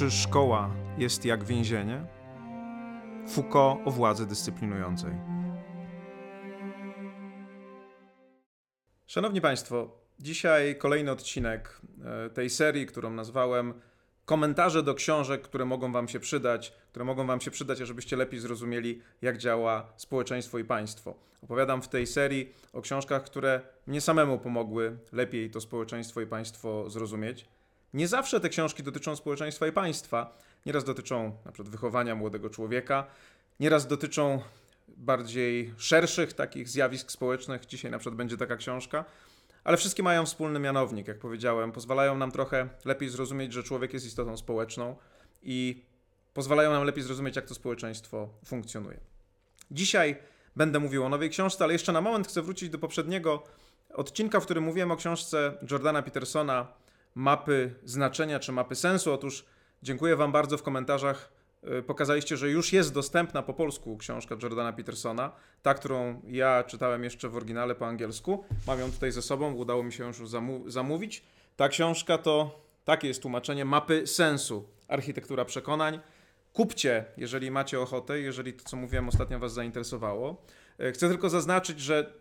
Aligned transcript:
Czy 0.00 0.10
szkoła 0.10 0.70
jest 0.98 1.24
jak 1.24 1.44
więzienie? 1.44 2.06
Foucault 3.28 3.86
o 3.86 3.90
władzy 3.90 4.26
dyscyplinującej. 4.26 5.10
Szanowni 9.06 9.40
Państwo, 9.40 9.98
dzisiaj 10.18 10.76
kolejny 10.78 11.10
odcinek 11.10 11.80
e, 12.26 12.30
tej 12.30 12.50
serii, 12.50 12.86
którą 12.86 13.10
nazwałem 13.10 13.74
Komentarze 14.24 14.82
do 14.82 14.94
książek, 14.94 15.42
które 15.42 15.64
mogą 15.64 15.92
Wam 15.92 16.08
się 16.08 16.20
przydać, 16.20 16.72
które 16.90 17.04
mogą 17.04 17.26
Wam 17.26 17.40
się 17.40 17.50
przydać, 17.50 17.78
żebyście 17.78 18.16
lepiej 18.16 18.40
zrozumieli, 18.40 19.02
jak 19.22 19.38
działa 19.38 19.92
społeczeństwo 19.96 20.58
i 20.58 20.64
państwo. 20.64 21.14
Opowiadam 21.42 21.82
w 21.82 21.88
tej 21.88 22.06
serii 22.06 22.52
o 22.72 22.82
książkach, 22.82 23.24
które 23.24 23.60
mnie 23.86 24.00
samemu 24.00 24.38
pomogły 24.38 24.98
lepiej 25.12 25.50
to 25.50 25.60
społeczeństwo 25.60 26.20
i 26.20 26.26
państwo 26.26 26.90
zrozumieć. 26.90 27.59
Nie 27.94 28.08
zawsze 28.08 28.40
te 28.40 28.48
książki 28.48 28.82
dotyczą 28.82 29.16
społeczeństwa 29.16 29.66
i 29.66 29.72
państwa. 29.72 30.38
Nieraz 30.66 30.84
dotyczą 30.84 31.36
na 31.44 31.52
przykład 31.52 31.68
wychowania 31.68 32.14
młodego 32.14 32.50
człowieka, 32.50 33.06
nieraz 33.60 33.86
dotyczą 33.86 34.42
bardziej 34.88 35.74
szerszych 35.76 36.32
takich 36.32 36.68
zjawisk 36.68 37.10
społecznych. 37.10 37.66
Dzisiaj 37.66 37.90
na 37.90 37.98
przykład 37.98 38.16
będzie 38.16 38.36
taka 38.36 38.56
książka. 38.56 39.04
Ale 39.64 39.76
wszystkie 39.76 40.02
mają 40.02 40.26
wspólny 40.26 40.58
mianownik, 40.58 41.08
jak 41.08 41.18
powiedziałem. 41.18 41.72
Pozwalają 41.72 42.18
nam 42.18 42.32
trochę 42.32 42.68
lepiej 42.84 43.08
zrozumieć, 43.08 43.52
że 43.52 43.62
człowiek 43.62 43.92
jest 43.92 44.06
istotą 44.06 44.36
społeczną 44.36 44.96
i 45.42 45.82
pozwalają 46.34 46.72
nam 46.72 46.84
lepiej 46.84 47.04
zrozumieć, 47.04 47.36
jak 47.36 47.46
to 47.46 47.54
społeczeństwo 47.54 48.28
funkcjonuje. 48.44 49.00
Dzisiaj 49.70 50.16
będę 50.56 50.78
mówił 50.78 51.04
o 51.04 51.08
nowej 51.08 51.30
książce, 51.30 51.64
ale 51.64 51.72
jeszcze 51.72 51.92
na 51.92 52.00
moment 52.00 52.28
chcę 52.28 52.42
wrócić 52.42 52.70
do 52.70 52.78
poprzedniego 52.78 53.42
odcinka, 53.94 54.40
w 54.40 54.44
którym 54.44 54.64
mówiłem 54.64 54.90
o 54.90 54.96
książce 54.96 55.52
Jordana 55.70 56.02
Petersona 56.02 56.66
mapy 57.14 57.74
znaczenia 57.84 58.38
czy 58.38 58.52
mapy 58.52 58.74
sensu. 58.74 59.12
Otóż 59.12 59.44
dziękuję 59.82 60.16
Wam 60.16 60.32
bardzo 60.32 60.58
w 60.58 60.62
komentarzach. 60.62 61.32
Y, 61.78 61.82
pokazaliście, 61.82 62.36
że 62.36 62.50
już 62.50 62.72
jest 62.72 62.94
dostępna 62.94 63.42
po 63.42 63.54
polsku 63.54 63.96
książka 63.96 64.36
Jordana 64.42 64.72
Petersona, 64.72 65.32
ta, 65.62 65.74
którą 65.74 66.22
ja 66.26 66.64
czytałem 66.64 67.04
jeszcze 67.04 67.28
w 67.28 67.36
oryginale 67.36 67.74
po 67.74 67.86
angielsku. 67.86 68.44
Mam 68.66 68.80
ją 68.80 68.92
tutaj 68.92 69.12
ze 69.12 69.22
sobą, 69.22 69.52
udało 69.52 69.82
mi 69.82 69.92
się 69.92 70.06
już 70.06 70.16
zamówić. 70.66 71.22
Ta 71.56 71.68
książka 71.68 72.18
to 72.18 72.64
takie 72.84 73.08
jest 73.08 73.22
tłumaczenie 73.22 73.64
mapy 73.64 74.06
sensu, 74.06 74.68
architektura 74.88 75.44
przekonań. 75.44 76.00
Kupcie, 76.52 77.04
jeżeli 77.16 77.50
macie 77.50 77.80
ochotę, 77.80 78.20
jeżeli 78.20 78.52
to, 78.52 78.64
co 78.64 78.76
mówiłem 78.76 79.08
ostatnio 79.08 79.38
Was 79.38 79.52
zainteresowało. 79.52 80.42
Y, 80.80 80.92
chcę 80.92 81.08
tylko 81.08 81.30
zaznaczyć, 81.30 81.80
że 81.80 82.12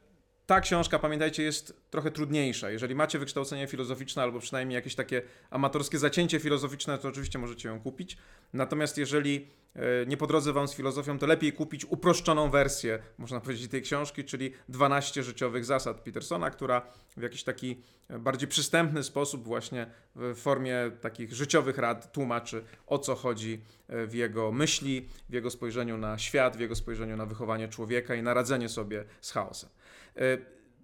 ta 0.50 0.61
książka, 0.61 1.00
pamiętajcie, 1.00 1.44
jest 1.44 1.81
trochę 1.89 2.11
trudniejsza. 2.11 2.69
Jeżeli 2.69 2.95
macie 2.95 3.19
wykształcenie 3.19 3.67
filozoficzne 3.67 4.23
albo 4.23 4.39
przynajmniej 4.39 4.75
jakieś 4.75 4.95
takie 4.95 5.22
amatorskie 5.50 6.00
zacięcie 6.00 6.39
filozoficzne, 6.39 6.97
to 6.97 7.08
oczywiście 7.08 7.39
możecie 7.39 7.69
ją 7.69 7.80
kupić. 7.80 8.17
Natomiast 8.53 8.97
jeżeli 8.97 9.47
e, 9.75 10.05
nie 10.05 10.17
po 10.17 10.27
drodze 10.27 10.53
wam 10.53 10.67
z 10.67 10.73
filozofią, 10.73 11.20
to 11.20 11.27
lepiej 11.27 11.53
kupić 11.53 11.86
uproszczoną 11.86 12.50
wersję, 12.50 13.00
można 13.17 13.39
powiedzieć, 13.39 13.72
tej 13.72 13.81
książki, 13.81 14.23
czyli 14.23 14.53
12 14.70 15.23
życiowych 15.23 15.66
zasad 15.66 16.02
Petersona, 16.02 16.50
która 16.50 16.81
w 17.17 17.22
jakiś 17.22 17.44
taki 17.44 17.81
bardziej 18.09 18.47
przystępny 18.47 19.03
sposób, 19.03 19.44
właśnie 19.44 19.88
w 20.16 20.36
formie 20.36 20.92
takich 21.02 21.33
życiowych 21.33 21.77
rad, 21.77 22.11
tłumaczy 22.11 22.64
o 22.88 23.00
co 23.00 23.16
chodzi 23.16 23.61
e, 23.88 24.08
w 24.08 24.14
jego 24.14 24.52
myśli, 24.52 25.09
w 25.30 25.33
jego 25.33 25.52
spojrzeniu 25.52 25.97
na 25.97 26.17
świat, 26.17 26.58
w 26.58 26.59
jego 26.59 26.75
spojrzeniu 26.75 27.17
na 27.17 27.25
wychowanie 27.25 27.67
człowieka 27.67 28.16
i 28.16 28.23
na 28.23 28.33
radzenie 28.33 28.70
sobie 28.70 29.05
z 29.22 29.31
chaosem. 29.31 29.70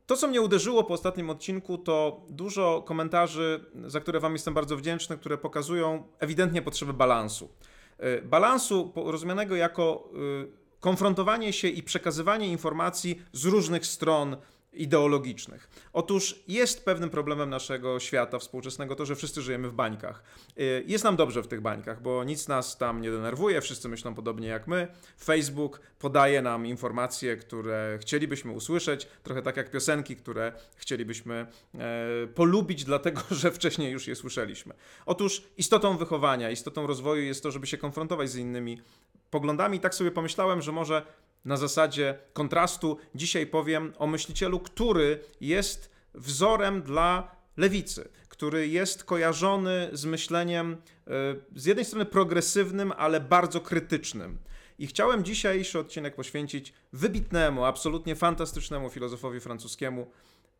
To, 0.05 0.17
co 0.17 0.27
mnie 0.27 0.41
uderzyło 0.41 0.83
po 0.83 0.93
ostatnim 0.93 1.29
odcinku, 1.29 1.77
to 1.77 2.25
dużo 2.29 2.83
komentarzy, 2.87 3.65
za 3.85 3.99
które 3.99 4.19
Wam 4.19 4.33
jestem 4.33 4.53
bardzo 4.53 4.77
wdzięczny, 4.77 5.17
które 5.17 5.37
pokazują 5.37 6.03
ewidentnie 6.19 6.61
potrzebę 6.61 6.93
balansu. 6.93 7.49
E, 7.97 8.21
balansu 8.21 8.93
rozumianego 8.95 9.55
jako 9.55 10.09
e, 10.13 10.65
konfrontowanie 10.79 11.53
się 11.53 11.67
i 11.67 11.83
przekazywanie 11.83 12.47
informacji 12.47 13.21
z 13.31 13.45
różnych 13.45 13.85
stron 13.85 14.37
ideologicznych. 14.75 15.69
Otóż 15.93 16.43
jest 16.47 16.85
pewnym 16.85 17.09
problemem 17.09 17.49
naszego 17.49 17.99
świata 17.99 18.39
współczesnego 18.39 18.95
to, 18.95 19.05
że 19.05 19.15
wszyscy 19.15 19.41
żyjemy 19.41 19.69
w 19.69 19.73
bańkach. 19.73 20.23
Y, 20.59 20.83
jest 20.87 21.03
nam 21.03 21.15
dobrze 21.15 21.43
w 21.43 21.47
tych 21.47 21.61
bańkach, 21.61 22.01
bo 22.01 22.23
nic 22.23 22.47
nas 22.47 22.77
tam 22.77 23.01
nie 23.01 23.11
denerwuje, 23.11 23.61
wszyscy 23.61 23.89
myślą 23.89 24.15
podobnie 24.15 24.47
jak 24.47 24.67
my. 24.67 24.87
Facebook 25.23 25.81
podaje 25.99 26.41
nam 26.41 26.65
informacje, 26.65 27.37
które 27.37 27.97
chcielibyśmy 28.01 28.51
usłyszeć, 28.51 29.07
trochę 29.23 29.41
tak 29.41 29.57
jak 29.57 29.71
piosenki, 29.71 30.15
które 30.15 30.53
chcielibyśmy 30.75 31.47
e, 31.75 32.27
polubić, 32.27 32.83
dlatego 32.95 33.21
że 33.31 33.51
wcześniej 33.51 33.91
już 33.91 34.07
je 34.07 34.15
słyszeliśmy. 34.15 34.73
Otóż 35.05 35.43
istotą 35.57 35.97
wychowania, 35.97 36.51
istotą 36.51 36.87
rozwoju 36.87 37.23
jest 37.23 37.43
to, 37.43 37.51
żeby 37.51 37.67
się 37.67 37.77
konfrontować 37.77 38.29
z 38.29 38.35
innymi 38.35 38.81
poglądami. 39.29 39.77
I 39.77 39.79
tak 39.79 39.95
sobie 39.95 40.11
pomyślałem, 40.11 40.61
że 40.61 40.71
może 40.71 41.01
na 41.45 41.57
zasadzie 41.57 42.17
kontrastu 42.33 42.97
dzisiaj 43.15 43.47
powiem 43.47 43.93
o 43.97 44.07
myślicielu, 44.07 44.59
który 44.59 45.19
jest 45.41 45.91
wzorem 46.13 46.81
dla 46.81 47.35
lewicy, 47.57 48.09
który 48.29 48.67
jest 48.67 49.03
kojarzony 49.03 49.89
z 49.93 50.05
myśleniem 50.05 50.73
e, 50.73 51.11
z 51.55 51.65
jednej 51.65 51.85
strony 51.85 52.05
progresywnym, 52.05 52.93
ale 52.97 53.19
bardzo 53.19 53.61
krytycznym. 53.61 54.37
I 54.79 54.87
chciałem 54.87 55.23
dzisiejszy 55.23 55.79
odcinek 55.79 56.15
poświęcić 56.15 56.73
wybitnemu, 56.93 57.65
absolutnie 57.65 58.15
fantastycznemu 58.15 58.89
filozofowi 58.89 59.39
francuskiemu 59.39 60.07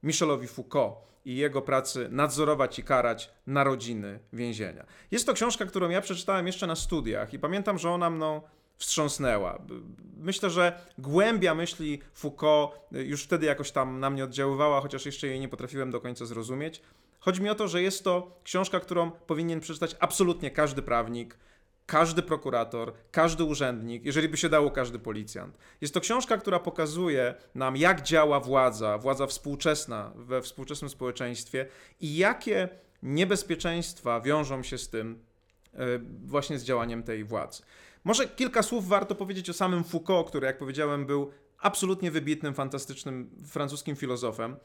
Michelowi 0.04 0.48
Foucault 0.48 0.96
i 1.26 1.36
jego 1.36 1.62
pracy 1.62 2.08
Nadzorować 2.12 2.80
i 2.80 2.84
karać 2.84 3.32
narodziny 3.48 4.20
więzienia. 4.34 4.86
Jest 5.12 5.26
to 5.26 5.34
książka, 5.34 5.66
którą 5.66 5.90
ja 5.90 6.02
przeczytałem 6.02 6.48
jeszcze 6.48 6.68
na 6.68 6.76
studiach 6.76 7.34
i 7.34 7.40
pamiętam, 7.40 7.78
że 7.78 7.92
ona 7.92 8.10
mną 8.10 8.42
wstrząsnęła. 8.78 9.62
Myślę, 10.18 10.50
że 10.50 10.80
głębia 10.98 11.56
myśli 11.56 12.02
Foucault 12.14 12.72
już 12.92 13.24
wtedy 13.24 13.46
jakoś 13.46 13.72
tam 13.72 14.00
na 14.00 14.10
mnie 14.10 14.24
oddziaływała, 14.24 14.82
chociaż 14.82 15.06
jeszcze 15.06 15.28
jej 15.28 15.40
nie 15.40 15.50
potrafiłem 15.50 15.92
do 15.92 16.02
końca 16.02 16.26
zrozumieć. 16.26 16.82
Chodzi 17.20 17.42
mi 17.42 17.50
o 17.50 17.56
to, 17.56 17.68
że 17.68 17.82
jest 17.82 18.04
to 18.04 18.40
książka, 18.44 18.80
którą 18.80 19.12
powinien 19.12 19.60
przeczytać 19.60 19.96
absolutnie 20.00 20.52
każdy 20.52 20.82
prawnik, 20.82 21.38
każdy 21.86 22.22
prokurator, 22.22 22.94
każdy 23.12 23.44
urzędnik, 23.44 24.06
jeżeli 24.06 24.30
by 24.30 24.38
się 24.38 24.50
dało, 24.50 24.72
każdy 24.72 25.00
policjant. 25.00 25.58
Jest 25.82 25.94
to 25.94 26.00
książka, 26.00 26.38
która 26.38 26.60
pokazuje 26.60 27.34
nam, 27.56 27.78
jak 27.78 28.02
działa 28.02 28.40
władza, 28.40 28.98
władza 28.98 29.28
współczesna 29.28 30.12
we 30.16 30.42
współczesnym 30.42 30.90
społeczeństwie 30.90 31.68
i 32.02 32.18
jakie 32.18 32.70
niebezpieczeństwa 33.04 34.22
wiążą 34.22 34.64
się 34.64 34.78
z 34.78 34.90
tym, 34.90 35.20
e, 35.74 35.78
właśnie 36.26 36.60
z 36.60 36.64
działaniem 36.64 37.04
tej 37.04 37.24
władzy. 37.24 37.64
Może 38.06 38.28
kilka 38.28 38.64
słów 38.64 38.88
warto 38.88 39.16
powiedzieć 39.16 39.50
o 39.50 39.54
samym 39.54 39.84
Foucault, 39.84 40.28
który, 40.28 40.48
jak 40.48 40.58
powiedziałem, 40.58 41.06
był 41.06 41.32
absolutnie 41.60 42.12
wybitnym, 42.12 42.54
fantastycznym 42.54 43.30
francuskim 43.48 43.96
filozofem, 43.96 44.56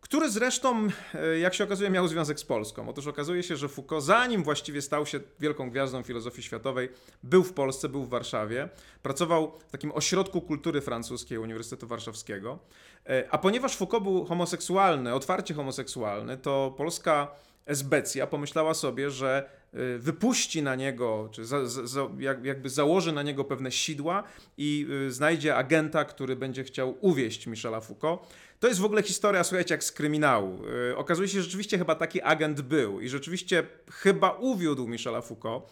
który 0.00 0.30
zresztą, 0.30 0.88
e, 1.14 1.38
jak 1.38 1.54
się 1.54 1.64
okazuje, 1.64 1.90
miał 1.90 2.08
związek 2.08 2.40
z 2.40 2.44
Polską. 2.44 2.88
Otóż 2.88 3.06
okazuje 3.06 3.42
się, 3.42 3.56
że 3.56 3.68
Foucault, 3.68 4.04
zanim 4.04 4.42
właściwie 4.42 4.82
stał 4.82 5.06
się 5.06 5.20
wielką 5.40 5.70
gwiazdą 5.70 6.02
filozofii 6.02 6.42
światowej, 6.42 6.88
był 7.22 7.44
w 7.44 7.52
Polsce, 7.52 7.88
był 7.88 8.04
w 8.04 8.08
Warszawie, 8.08 8.68
pracował 9.02 9.58
w 9.68 9.70
takim 9.70 9.92
ośrodku 9.92 10.40
kultury 10.40 10.80
francuskiej 10.80 11.38
Uniwersytetu 11.38 11.86
Warszawskiego. 11.86 12.58
E, 13.06 13.28
a 13.30 13.38
ponieważ 13.38 13.76
Foucault 13.76 14.04
był 14.04 14.24
homoseksualny, 14.24 15.14
otwarcie 15.14 15.54
homoseksualny, 15.54 16.36
to 16.36 16.74
polska 16.76 17.28
Esbecja 17.66 18.26
pomyślała 18.26 18.74
sobie, 18.74 19.10
że 19.10 19.57
wypuści 19.98 20.62
na 20.62 20.74
niego, 20.74 21.28
czy 21.32 21.44
za, 21.44 21.66
za, 21.66 22.08
jakby 22.42 22.70
założy 22.70 23.12
na 23.12 23.22
niego 23.22 23.44
pewne 23.44 23.72
sidła 23.72 24.22
i 24.58 24.86
y, 25.06 25.12
znajdzie 25.12 25.56
agenta, 25.56 26.04
który 26.04 26.36
będzie 26.36 26.64
chciał 26.64 26.96
uwieść 27.00 27.46
Michela 27.46 27.80
Foucault. 27.80 28.20
To 28.60 28.68
jest 28.68 28.80
w 28.80 28.84
ogóle 28.84 29.02
historia, 29.02 29.44
słuchajcie, 29.44 29.74
jak 29.74 29.84
z 29.84 29.92
kryminału. 29.92 30.58
Y, 30.90 30.96
okazuje 30.96 31.28
się, 31.28 31.38
że 31.38 31.42
rzeczywiście 31.42 31.78
chyba 31.78 31.94
taki 31.94 32.22
agent 32.22 32.60
był 32.60 33.00
i 33.00 33.08
rzeczywiście 33.08 33.66
chyba 33.90 34.30
uwiódł 34.30 34.88
Michela 34.88 35.20
Foucault. 35.20 35.64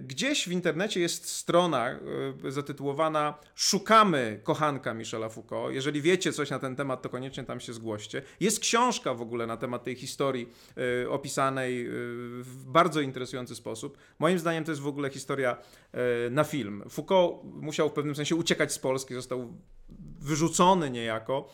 Gdzieś 0.00 0.48
w 0.48 0.52
internecie 0.52 1.00
jest 1.00 1.30
strona 1.30 2.00
zatytułowana 2.48 3.38
Szukamy 3.54 4.40
kochanka 4.42 4.94
Michela 4.94 5.28
Foucault. 5.28 5.74
Jeżeli 5.74 6.02
wiecie 6.02 6.32
coś 6.32 6.50
na 6.50 6.58
ten 6.58 6.76
temat, 6.76 7.02
to 7.02 7.08
koniecznie 7.08 7.44
tam 7.44 7.60
się 7.60 7.72
zgłoście. 7.72 8.22
Jest 8.40 8.60
książka 8.60 9.14
w 9.14 9.22
ogóle 9.22 9.46
na 9.46 9.56
temat 9.56 9.84
tej 9.84 9.94
historii 9.94 10.52
opisanej 11.08 11.86
y, 11.86 11.90
w 12.42 12.64
bardzo 12.66 13.00
interesujący 13.00 13.54
sposób. 13.54 13.98
Moim 14.18 14.38
zdaniem 14.38 14.64
to 14.64 14.72
jest 14.72 14.82
w 14.82 14.86
ogóle 14.86 15.10
historia 15.10 15.56
na 16.30 16.44
film. 16.44 16.82
Foucault 16.90 17.44
musiał 17.44 17.88
w 17.88 17.92
pewnym 17.92 18.14
sensie 18.14 18.36
uciekać 18.36 18.72
z 18.72 18.78
Polski, 18.78 19.14
został 19.14 19.52
wyrzucony 20.20 20.90
niejako. 20.90 21.48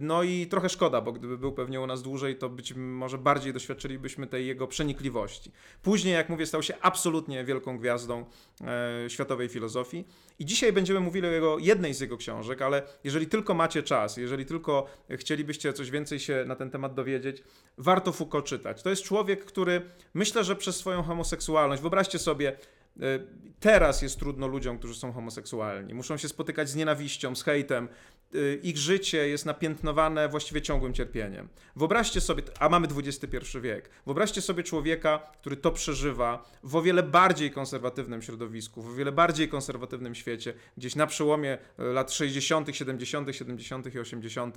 No 0.00 0.22
i 0.22 0.46
trochę 0.46 0.68
szkoda, 0.68 1.00
bo 1.00 1.12
gdyby 1.12 1.38
był 1.38 1.52
pewnie 1.52 1.80
u 1.80 1.86
nas 1.86 2.02
dłużej, 2.02 2.36
to 2.36 2.48
być 2.48 2.74
może 2.74 3.18
bardziej 3.18 3.52
doświadczylibyśmy 3.52 4.26
tej 4.26 4.46
jego 4.46 4.66
przenikliwości. 4.66 5.52
Później, 5.82 6.14
jak 6.14 6.28
mówię, 6.28 6.46
stał 6.46 6.62
się 6.62 6.74
absolutnie 6.80 7.44
wielką 7.44 7.78
gwiazdą 7.78 8.24
e, 8.60 9.10
światowej 9.10 9.48
filozofii. 9.48 10.04
I 10.38 10.44
dzisiaj 10.44 10.72
będziemy 10.72 11.00
mówili 11.00 11.26
o 11.26 11.30
jego, 11.30 11.58
jednej 11.58 11.94
z 11.94 12.00
jego 12.00 12.16
książek, 12.16 12.62
ale 12.62 12.82
jeżeli 13.04 13.26
tylko 13.26 13.54
macie 13.54 13.82
czas, 13.82 14.16
jeżeli 14.16 14.46
tylko 14.46 14.86
chcielibyście 15.10 15.72
coś 15.72 15.90
więcej 15.90 16.20
się 16.20 16.44
na 16.46 16.56
ten 16.56 16.70
temat 16.70 16.94
dowiedzieć, 16.94 17.42
warto 17.78 18.12
Foucault 18.12 18.46
czytać. 18.46 18.82
To 18.82 18.90
jest 18.90 19.02
człowiek, 19.02 19.44
który 19.44 19.82
myślę, 20.14 20.44
że 20.44 20.56
przez 20.56 20.76
swoją 20.76 21.02
homoseksualność, 21.02 21.82
wyobraźcie 21.82 22.18
sobie, 22.18 22.56
E, 23.00 23.18
teraz 23.60 24.02
jest 24.02 24.18
trudno 24.18 24.46
ludziom, 24.46 24.78
którzy 24.78 24.94
są 24.94 25.12
homoseksualni. 25.12 25.94
Muszą 25.94 26.16
się 26.16 26.28
spotykać 26.28 26.68
z 26.68 26.74
nienawiścią, 26.74 27.34
z 27.34 27.42
hejtem. 27.42 27.88
E, 28.34 28.54
ich 28.54 28.78
życie 28.78 29.28
jest 29.28 29.46
napiętnowane 29.46 30.28
właściwie 30.28 30.62
ciągłym 30.62 30.94
cierpieniem. 30.94 31.48
Wyobraźcie 31.76 32.20
sobie, 32.20 32.42
a 32.58 32.68
mamy 32.68 32.88
XXI 32.96 33.60
wiek, 33.60 33.90
wyobraźcie 34.06 34.40
sobie 34.40 34.62
człowieka, 34.62 35.18
który 35.40 35.56
to 35.56 35.72
przeżywa 35.72 36.50
w 36.62 36.76
o 36.76 36.82
wiele 36.82 37.02
bardziej 37.02 37.50
konserwatywnym 37.50 38.22
środowisku, 38.22 38.82
w 38.82 38.88
o 38.88 38.94
wiele 38.94 39.12
bardziej 39.12 39.48
konserwatywnym 39.48 40.14
świecie, 40.14 40.54
gdzieś 40.76 40.96
na 40.96 41.06
przełomie 41.06 41.58
e, 41.78 41.84
lat 41.84 42.12
60., 42.12 42.76
70., 42.76 43.36
70. 43.36 43.94
i 43.94 43.98
80. 43.98 44.56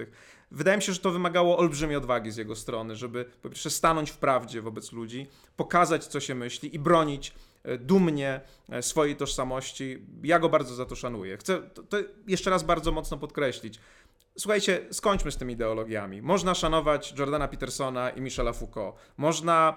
Wydaje 0.51 0.77
mi 0.77 0.83
się, 0.83 0.94
że 0.94 1.00
to 1.00 1.12
wymagało 1.12 1.57
olbrzymiej 1.57 1.97
odwagi 1.97 2.31
z 2.31 2.38
jego 2.38 2.56
strony, 2.56 2.95
żeby 2.95 3.25
po 3.41 3.50
pierwsze 3.50 3.69
stanąć 3.69 4.12
w 4.12 4.18
prawdzie 4.18 4.62
wobec 4.62 4.91
ludzi, 4.91 5.27
pokazać, 5.56 6.06
co 6.06 6.19
się 6.19 6.35
myśli 6.35 6.75
i 6.75 6.80
bronić 6.80 7.33
dumnie 7.79 8.41
e, 8.69 8.81
swojej 8.81 9.15
tożsamości. 9.15 10.05
Ja 10.23 10.39
go 10.39 10.49
bardzo 10.49 10.75
za 10.75 10.85
to 10.85 10.95
szanuję. 10.95 11.37
Chcę 11.37 11.61
to, 11.61 11.83
to 11.83 11.97
jeszcze 12.27 12.49
raz 12.49 12.63
bardzo 12.63 12.91
mocno 12.91 13.17
podkreślić. 13.17 13.79
Słuchajcie, 14.39 14.85
skończmy 14.91 15.31
z 15.31 15.37
tymi 15.37 15.53
ideologiami. 15.53 16.21
Można 16.21 16.55
szanować 16.55 17.13
Jordana 17.19 17.47
Petersona 17.47 18.09
i 18.09 18.21
Michela 18.21 18.53
Foucault. 18.53 18.95
Można 19.17 19.75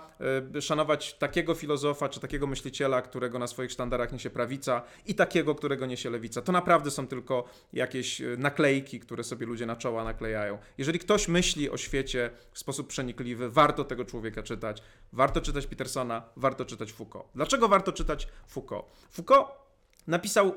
y, 0.57 0.63
szanować 0.63 1.15
takiego 1.15 1.55
filozofa 1.55 2.09
czy 2.09 2.21
takiego 2.21 2.47
myśliciela, 2.47 3.03
którego 3.03 3.39
na 3.39 3.47
swoich 3.47 3.71
sztandarach 3.71 4.13
niesie 4.13 4.31
prawica 4.31 4.83
i 5.07 5.15
takiego, 5.15 5.55
którego 5.55 5.87
niesie 5.87 6.11
lewica. 6.11 6.43
To 6.43 6.53
naprawdę 6.53 6.91
są 6.91 7.07
tylko 7.07 7.45
jakieś 7.73 8.21
e, 8.21 8.25
naklejki, 8.39 9.01
które 9.01 9.25
sobie 9.25 9.47
ludzie 9.47 9.67
na 9.67 9.77
czoła 9.77 10.05
naklejają. 10.05 10.59
Jeżeli 10.79 10.99
ktoś 10.99 11.29
myśli 11.29 11.71
o 11.71 11.77
świecie 11.77 12.31
w 12.53 12.59
sposób 12.59 12.89
przenikliwy, 12.89 13.51
warto 13.51 13.85
tego 13.85 14.05
człowieka 14.05 14.43
czytać. 14.43 14.83
Warto 15.13 15.41
czytać 15.41 15.67
Petersona, 15.67 16.23
warto 16.37 16.65
czytać 16.65 16.93
Foucault. 16.93 17.27
Dlaczego 17.35 17.69
warto 17.69 17.93
czytać 17.93 18.29
Foucault? 18.47 18.87
Foucault 19.11 19.49
napisał 20.07 20.55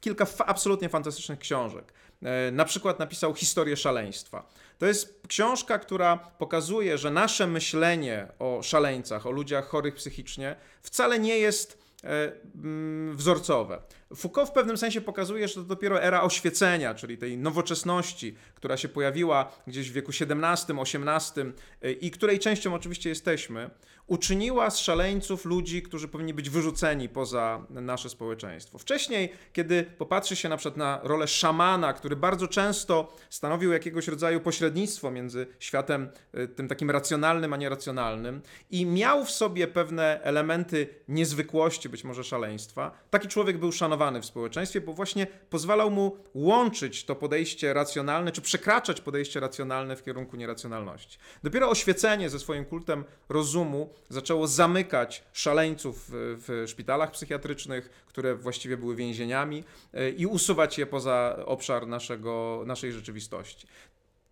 kilka 0.00 0.26
absolutnie 0.46 0.88
fantastycznych 0.88 1.38
książek. 1.38 1.92
E, 2.22 2.50
na 2.50 2.64
przykład 2.64 2.98
napisał 2.98 3.34
Historię 3.34 3.76
szaleństwa. 3.76 4.48
To 4.78 4.86
jest 4.86 5.20
książka, 5.28 5.78
która 5.78 6.16
pokazuje, 6.16 6.98
że 6.98 7.10
nasze 7.10 7.46
myślenie 7.46 8.28
o 8.38 8.62
szaleńcach, 8.62 9.26
o 9.26 9.30
ludziach 9.30 9.68
chorych 9.68 9.94
psychicznie 9.94 10.56
wcale 10.82 11.18
nie 11.18 11.38
jest 11.38 11.78
e, 12.04 12.32
mm, 12.54 13.16
wzorcowe. 13.16 13.82
Foucault 14.16 14.48
w 14.48 14.52
pewnym 14.52 14.76
sensie 14.76 15.00
pokazuje, 15.00 15.48
że 15.48 15.54
to 15.54 15.62
dopiero 15.62 16.02
era 16.02 16.22
oświecenia, 16.22 16.94
czyli 16.94 17.18
tej 17.18 17.38
nowoczesności, 17.38 18.36
która 18.54 18.76
się 18.76 18.88
pojawiła 18.88 19.52
gdzieś 19.66 19.90
w 19.90 19.92
wieku 19.92 20.12
XVII, 20.20 20.80
XVIII 20.80 21.52
e, 21.82 21.92
i 21.92 22.10
której 22.10 22.38
częścią 22.38 22.74
oczywiście 22.74 23.08
jesteśmy, 23.08 23.70
uczyniła 24.10 24.70
z 24.70 24.78
szaleńców 24.78 25.44
ludzi, 25.44 25.82
którzy 25.82 26.08
powinni 26.08 26.34
być 26.34 26.50
wyrzuceni 26.50 27.08
poza 27.08 27.66
nasze 27.70 28.08
społeczeństwo. 28.08 28.78
Wcześniej, 28.78 29.32
kiedy 29.52 29.84
popatrzy 29.98 30.36
się 30.36 30.48
na 30.48 30.56
przykład 30.56 30.76
na 30.76 31.00
rolę 31.02 31.28
szamana, 31.28 31.92
który 31.92 32.16
bardzo 32.16 32.48
często 32.48 33.16
stanowił 33.30 33.72
jakiegoś 33.72 34.08
rodzaju 34.08 34.40
pośrednictwo 34.40 35.10
między 35.10 35.46
światem 35.58 36.08
e, 36.32 36.48
tym 36.48 36.68
takim 36.68 36.90
racjonalnym, 36.90 37.52
a 37.52 37.56
nieracjonalnym 37.56 38.42
i 38.70 38.86
miał 38.86 39.24
w 39.24 39.30
sobie 39.30 39.66
pewne 39.66 40.20
elementy 40.22 40.88
niezwykłości, 41.08 41.88
być 41.88 42.04
może 42.04 42.24
szaleństwa, 42.24 42.90
taki 43.10 43.28
człowiek 43.28 43.58
był 43.58 43.72
szanowany 43.72 43.99
w 44.22 44.24
społeczeństwie, 44.24 44.80
bo 44.80 44.92
właśnie 44.92 45.26
pozwalał 45.50 45.90
mu 45.90 46.16
łączyć 46.34 47.04
to 47.04 47.16
podejście 47.16 47.72
racjonalne, 47.74 48.32
czy 48.32 48.40
przekraczać 48.40 49.00
podejście 49.00 49.40
racjonalne 49.40 49.96
w 49.96 50.02
kierunku 50.02 50.36
nieracjonalności. 50.36 51.18
Dopiero 51.42 51.70
oświecenie 51.70 52.30
ze 52.30 52.38
swoim 52.38 52.64
kultem 52.64 53.04
rozumu 53.28 53.90
zaczęło 54.08 54.46
zamykać 54.46 55.24
szaleńców 55.32 56.04
w, 56.12 56.64
szpitalach 56.66 57.10
psychiatrycznych, 57.10 58.04
które 58.06 58.34
właściwie 58.34 58.76
były 58.76 58.96
więzieniami, 58.96 59.64
e, 59.94 60.10
i 60.10 60.26
usuwać 60.26 60.78
je 60.78 60.86
poza 60.86 61.36
obszar 61.46 61.86
naszego, 61.86 62.62
naszej 62.66 62.92
rzeczywistości 62.92 63.66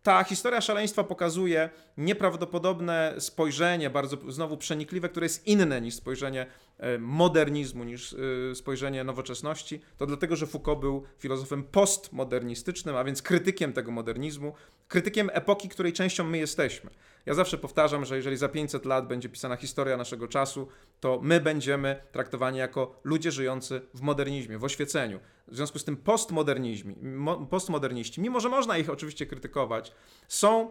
ta 0.08 0.24
historia 0.24 0.60
szaleństwa 0.60 1.04
pokazuje 1.04 1.70
nieprawdopodobne 1.96 3.14
spojrzenie, 3.18 3.90
bardzo 3.90 4.16
znowu 4.28 4.56
przenikliwe, 4.56 5.08
które 5.08 5.24
jest 5.24 5.46
inne 5.46 5.80
niż 5.80 5.94
spojrzenie 5.94 6.46
modernizmu, 6.98 7.84
niż 7.84 8.12
e, 8.12 8.54
spojrzenie 8.54 9.04
nowoczesności. 9.04 9.80
To 9.96 10.06
dlatego, 10.06 10.36
że 10.36 10.46
Foucault 10.46 10.80
był 10.80 11.02
filozofem 11.18 11.64
postmodernistycznym, 11.64 12.96
a 12.96 13.04
więc 13.04 13.22
krytykiem 13.22 13.72
tego 13.72 13.92
modernizmu, 13.92 14.52
krytykiem 14.88 15.30
epoki, 15.32 15.68
której 15.68 15.92
częścią 15.92 16.24
my 16.24 16.38
jesteśmy. 16.38 16.90
Ja 17.26 17.34
zawsze 17.34 17.58
powtarzam, 17.58 18.04
że 18.04 18.16
jeżeli 18.16 18.36
za 18.36 18.48
500 18.48 18.84
lat 18.84 19.08
będzie 19.08 19.28
pisana 19.28 19.56
historia 19.56 19.96
naszego 19.96 20.28
czasu, 20.28 20.68
to 21.00 21.20
my 21.22 21.40
będziemy 21.40 22.02
traktowani 22.12 22.58
jako 22.58 23.00
ludzie 23.04 23.32
żyjący 23.32 23.80
w 23.94 24.00
modernizmie, 24.00 24.58
w 24.58 24.64
oświeceniu. 24.64 25.20
W 25.48 25.56
związku 25.56 25.78
z 25.78 25.84
tym 25.84 25.96
postmoderniści, 27.50 28.20
mimo 28.20 28.40
że 28.40 28.48
można 28.48 28.78
ich 28.78 28.90
oczywiście 28.90 29.26
krytykować, 29.26 29.92
są 30.28 30.70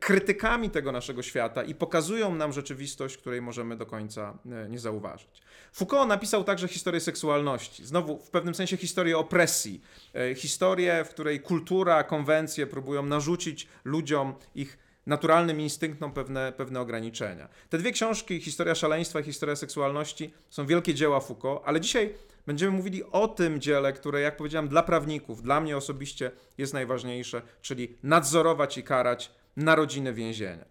krytykami 0.00 0.70
tego 0.70 0.92
naszego 0.92 1.22
świata 1.22 1.62
i 1.62 1.74
pokazują 1.74 2.34
nam 2.34 2.52
rzeczywistość, 2.52 3.16
której 3.16 3.42
możemy 3.42 3.76
do 3.76 3.86
końca 3.86 4.38
e, 4.46 4.68
nie 4.68 4.78
zauważyć. 4.78 5.42
Foucault 5.72 6.08
napisał 6.08 6.44
także 6.44 6.68
historię 6.68 7.00
seksualności, 7.00 7.86
znowu 7.86 8.18
w 8.18 8.30
pewnym 8.30 8.54
sensie 8.54 8.76
historię 8.76 9.18
opresji, 9.18 9.80
e, 10.14 10.34
historię, 10.34 11.04
w 11.04 11.08
której 11.08 11.40
kultura, 11.40 12.04
konwencje 12.04 12.66
próbują 12.66 13.02
narzucić 13.02 13.68
ludziom 13.84 14.34
ich 14.54 14.78
naturalnym 15.06 15.60
instynktom 15.60 16.12
pewne, 16.12 16.52
pewne 16.52 16.80
ograniczenia. 16.80 17.48
Te 17.68 17.78
dwie 17.78 17.92
książki, 17.92 18.40
Historia 18.40 18.74
szaleństwa 18.74 19.20
i 19.20 19.22
Historia 19.22 19.56
seksualności, 19.56 20.34
są 20.50 20.66
wielkie 20.66 20.94
dzieła 20.94 21.20
Foucault, 21.20 21.62
ale 21.64 21.80
dzisiaj 21.80 22.14
będziemy 22.46 22.72
mówili 22.72 23.04
o 23.04 23.28
tym 23.28 23.60
dziele, 23.60 23.92
które, 23.92 24.20
jak 24.20 24.36
powiedziałem, 24.36 24.68
dla 24.68 24.82
prawników, 24.82 25.42
dla 25.42 25.60
mnie 25.60 25.76
osobiście 25.76 26.30
jest 26.58 26.74
najważniejsze, 26.74 27.42
czyli 27.62 27.96
nadzorować 28.02 28.78
i 28.78 28.82
karać 28.82 29.30
narodziny 29.56 30.12
więzienia. 30.12 30.64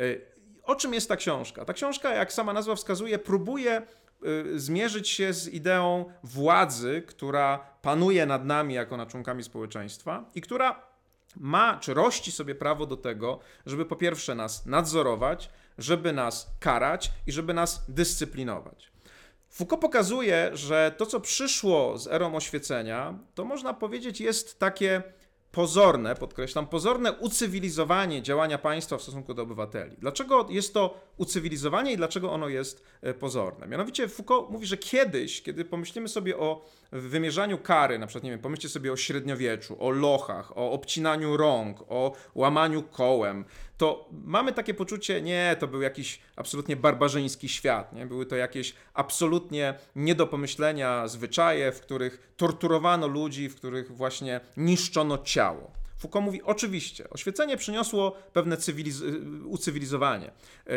Y, 0.00 0.20
o 0.62 0.76
czym 0.76 0.94
jest 0.94 1.08
ta 1.08 1.16
książka? 1.16 1.64
Ta 1.64 1.72
książka, 1.72 2.14
jak 2.14 2.32
sama 2.32 2.52
nazwa 2.52 2.74
wskazuje, 2.74 3.18
próbuje 3.18 3.82
y, 4.52 4.60
zmierzyć 4.60 5.08
się 5.08 5.32
z 5.32 5.48
ideą 5.48 6.04
władzy, 6.22 7.02
która 7.06 7.58
panuje 7.82 8.26
nad 8.26 8.44
nami 8.44 8.74
jako 8.74 8.96
nad 8.96 9.08
członkami 9.08 9.42
społeczeństwa 9.42 10.24
i 10.34 10.40
która 10.40 10.90
ma 11.36 11.78
czy 11.80 11.94
rości 11.94 12.32
sobie 12.32 12.54
prawo 12.54 12.86
do 12.86 12.96
tego, 12.96 13.38
żeby 13.66 13.86
po 13.86 13.96
pierwsze 13.96 14.34
nas 14.34 14.66
nadzorować, 14.66 15.50
żeby 15.78 16.12
nas 16.12 16.50
karać 16.60 17.12
i 17.26 17.32
żeby 17.32 17.54
nas 17.54 17.84
dyscyplinować. 17.88 18.90
Foucault 19.50 19.80
pokazuje, 19.80 20.50
że 20.52 20.94
to, 20.96 21.06
co 21.06 21.20
przyszło 21.20 21.98
z 21.98 22.06
erą 22.06 22.34
oświecenia, 22.34 23.18
to 23.34 23.44
można 23.44 23.74
powiedzieć 23.74 24.20
jest 24.20 24.58
takie 24.58 25.02
pozorne, 25.52 26.14
podkreślam, 26.14 26.66
pozorne 26.66 27.12
ucywilizowanie 27.12 28.22
działania 28.22 28.58
państwa 28.58 28.96
w 28.96 29.02
stosunku 29.02 29.34
do 29.34 29.42
obywateli. 29.42 29.96
Dlaczego 29.98 30.46
jest 30.50 30.74
to 30.74 31.00
ucywilizowanie 31.20 31.92
i 31.92 31.96
dlaczego 31.96 32.32
ono 32.32 32.48
jest 32.48 32.84
e, 33.02 33.14
pozorne? 33.14 33.66
Mianowicie 33.66 34.08
Foucault 34.08 34.50
mówi, 34.50 34.66
że 34.66 34.76
kiedyś, 34.76 35.42
kiedy 35.42 35.64
pomyślimy 35.64 36.08
sobie 36.08 36.36
o 36.36 36.64
wymierzaniu 36.92 37.58
kary, 37.58 37.98
na 37.98 38.06
przykład, 38.06 38.24
nie 38.24 38.30
wiem, 38.30 38.40
pomyślcie 38.40 38.68
sobie 38.68 38.92
o 38.92 38.96
średniowieczu, 38.96 39.76
o 39.80 39.90
lochach, 39.90 40.58
o 40.58 40.72
obcinaniu 40.72 41.36
rąk, 41.36 41.84
o 41.88 42.12
łamaniu 42.34 42.82
kołem, 42.82 43.44
to 43.76 44.08
mamy 44.12 44.52
takie 44.52 44.74
poczucie, 44.74 45.22
nie, 45.22 45.56
to 45.60 45.68
był 45.68 45.82
jakiś 45.82 46.20
absolutnie 46.36 46.76
barbarzyński 46.76 47.48
świat, 47.48 47.92
nie? 47.92 48.06
były 48.06 48.26
to 48.26 48.36
jakieś 48.36 48.74
absolutnie 48.94 49.74
nie 49.96 50.14
do 50.14 50.26
pomyślenia 50.26 51.08
zwyczaje, 51.08 51.72
w 51.72 51.80
których 51.80 52.32
torturowano 52.36 53.06
ludzi, 53.08 53.48
w 53.48 53.56
których 53.56 53.96
właśnie 53.96 54.40
niszczono 54.56 55.18
ciało. 55.18 55.79
Foucault 56.00 56.24
mówi, 56.24 56.42
oczywiście, 56.42 57.10
oświecenie 57.10 57.56
przyniosło 57.56 58.10
pewne 58.32 58.56
cywiliz 58.56 59.02
ucywilizowanie. 59.44 60.30
E, 60.66 60.72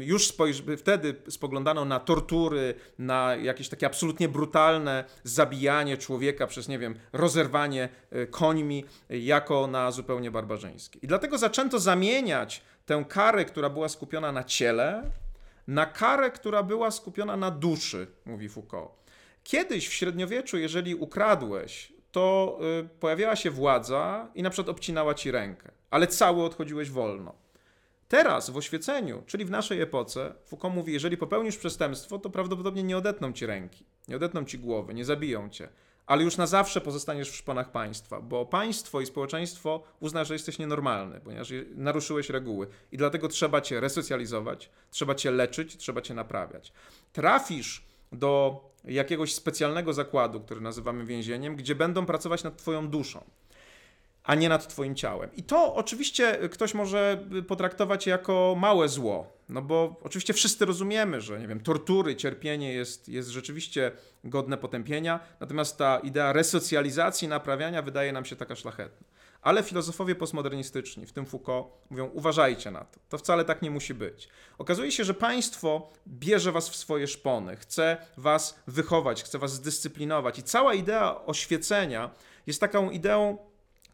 już 0.00 0.26
spojrz 0.26 0.62
wtedy 0.76 1.14
spoglądano 1.28 1.84
na 1.84 2.00
tortury, 2.00 2.74
na 2.98 3.36
jakieś 3.36 3.68
takie 3.68 3.86
absolutnie 3.86 4.28
brutalne 4.28 5.04
zabijanie 5.24 5.96
człowieka 5.96 6.46
przez, 6.46 6.68
nie 6.68 6.78
wiem, 6.78 6.94
rozerwanie 7.12 7.88
e, 8.10 8.26
końmi, 8.26 8.84
jako 9.10 9.66
na 9.66 9.90
zupełnie 9.90 10.30
barbarzyńskie. 10.30 10.98
I 11.02 11.06
dlatego 11.06 11.38
zaczęto 11.38 11.78
zamieniać 11.78 12.62
tę 12.86 13.04
karę, 13.08 13.44
która 13.44 13.70
była 13.70 13.88
skupiona 13.88 14.32
na 14.32 14.44
ciele, 14.44 15.10
na 15.66 15.86
karę, 15.86 16.30
która 16.30 16.62
była 16.62 16.90
skupiona 16.90 17.36
na 17.36 17.50
duszy, 17.50 18.06
mówi 18.24 18.48
Foucault. 18.48 18.90
Kiedyś 19.44 19.88
w 19.88 19.92
średniowieczu, 19.92 20.58
jeżeli 20.58 20.94
ukradłeś, 20.94 21.97
to 22.12 22.58
y, 22.84 22.88
pojawiała 23.00 23.36
się 23.36 23.50
władza 23.50 24.28
i 24.34 24.42
na 24.42 24.50
przykład 24.50 24.76
obcinała 24.76 25.14
ci 25.14 25.30
rękę, 25.30 25.70
ale 25.90 26.06
cały 26.06 26.44
odchodziłeś 26.44 26.90
wolno. 26.90 27.34
Teraz 28.08 28.50
w 28.50 28.56
oświeceniu, 28.56 29.22
czyli 29.26 29.44
w 29.44 29.50
naszej 29.50 29.80
epoce, 29.80 30.34
Foucault 30.44 30.74
mówi, 30.74 30.92
jeżeli 30.92 31.16
popełnisz 31.16 31.56
przestępstwo, 31.56 32.18
to 32.18 32.30
prawdopodobnie 32.30 32.82
nie 32.82 32.96
odetną 32.96 33.32
ci 33.32 33.46
ręki, 33.46 33.84
nie 34.08 34.16
odetną 34.16 34.44
ci 34.44 34.58
głowy, 34.58 34.94
nie 34.94 35.04
zabiją 35.04 35.50
cię, 35.50 35.68
ale 36.06 36.24
już 36.24 36.36
na 36.36 36.46
zawsze 36.46 36.80
pozostaniesz 36.80 37.30
w 37.30 37.36
szponach 37.36 37.70
państwa, 37.70 38.20
bo 38.20 38.46
państwo 38.46 39.00
i 39.00 39.06
społeczeństwo 39.06 39.82
uzna, 40.00 40.24
że 40.24 40.34
jesteś 40.34 40.58
nienormalny, 40.58 41.20
ponieważ 41.20 41.52
naruszyłeś 41.74 42.30
reguły 42.30 42.66
i 42.92 42.96
dlatego 42.96 43.28
trzeba 43.28 43.60
cię 43.60 43.80
resocjalizować, 43.80 44.70
trzeba 44.90 45.14
cię 45.14 45.30
leczyć, 45.30 45.76
trzeba 45.76 46.00
cię 46.00 46.14
naprawiać. 46.14 46.72
Trafisz 47.12 47.87
do 48.12 48.60
jakiegoś 48.84 49.34
specjalnego 49.34 49.92
zakładu, 49.92 50.40
który 50.40 50.60
nazywamy 50.60 51.04
więzieniem, 51.04 51.56
gdzie 51.56 51.74
będą 51.74 52.06
pracować 52.06 52.44
nad 52.44 52.56
twoją 52.56 52.88
duszą 52.88 53.24
a 54.28 54.34
nie 54.34 54.48
nad 54.48 54.68
Twoim 54.68 54.94
ciałem. 54.94 55.30
I 55.36 55.42
to 55.42 55.74
oczywiście 55.74 56.48
ktoś 56.48 56.74
może 56.74 57.24
potraktować 57.46 58.06
jako 58.06 58.56
małe 58.58 58.88
zło, 58.88 59.32
no 59.48 59.62
bo 59.62 59.96
oczywiście 60.02 60.32
wszyscy 60.32 60.64
rozumiemy, 60.64 61.20
że 61.20 61.40
nie 61.40 61.48
wiem, 61.48 61.60
tortury, 61.60 62.16
cierpienie 62.16 62.72
jest, 62.72 63.08
jest 63.08 63.28
rzeczywiście 63.28 63.92
godne 64.24 64.56
potępienia, 64.56 65.20
natomiast 65.40 65.78
ta 65.78 65.98
idea 65.98 66.32
resocjalizacji, 66.32 67.28
naprawiania 67.28 67.82
wydaje 67.82 68.12
nam 68.12 68.24
się 68.24 68.36
taka 68.36 68.56
szlachetna. 68.56 69.06
Ale 69.42 69.62
filozofowie 69.62 70.14
postmodernistyczni, 70.14 71.06
w 71.06 71.12
tym 71.12 71.26
Foucault, 71.26 71.68
mówią: 71.90 72.10
uważajcie 72.14 72.70
na 72.70 72.84
to. 72.84 73.00
To 73.08 73.18
wcale 73.18 73.44
tak 73.44 73.62
nie 73.62 73.70
musi 73.70 73.94
być. 73.94 74.28
Okazuje 74.58 74.92
się, 74.92 75.04
że 75.04 75.14
państwo 75.14 75.90
bierze 76.08 76.52
was 76.52 76.68
w 76.68 76.76
swoje 76.76 77.06
szpony, 77.06 77.56
chce 77.56 77.96
was 78.16 78.58
wychować, 78.66 79.22
chce 79.22 79.38
was 79.38 79.52
zdyscyplinować. 79.52 80.38
I 80.38 80.42
cała 80.42 80.74
idea 80.74 81.26
oświecenia 81.26 82.10
jest 82.46 82.60
taką 82.60 82.90
ideą 82.90 83.38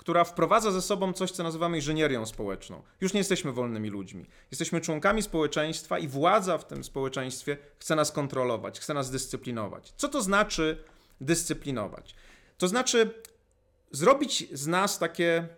która 0.05 0.25
wprowadza 0.25 0.71
ze 0.71 0.83
sobą 0.83 1.13
coś, 1.13 1.31
co 1.31 1.43
nazywamy 1.43 1.77
inżynierią 1.77 2.27
społeczną. 2.27 2.83
Już 3.01 3.13
nie 3.13 3.21
jesteśmy 3.21 3.53
wolnymi 3.53 3.91
ludźmi. 3.91 4.27
Jesteśmy 4.51 4.81
członkami 4.81 5.23
społeczeństwa 5.23 5.99
i 5.99 6.09
władza 6.09 6.59
w 6.59 6.67
tym 6.67 6.85
społeczeństwie 6.85 7.57
chce 7.79 7.97
nas 7.97 8.13
kontrolować, 8.13 8.81
chce 8.81 8.95
nas 8.95 9.11
dyscyplinować. 9.11 9.93
Co 9.97 10.09
to 10.09 10.23
znaczy 10.23 10.85
dyscyplinować? 11.21 12.15
To 12.59 12.69
znaczy 12.69 13.15
zrobić 13.95 14.49
z 14.53 14.67
nas 14.67 14.99
takie 14.99 15.49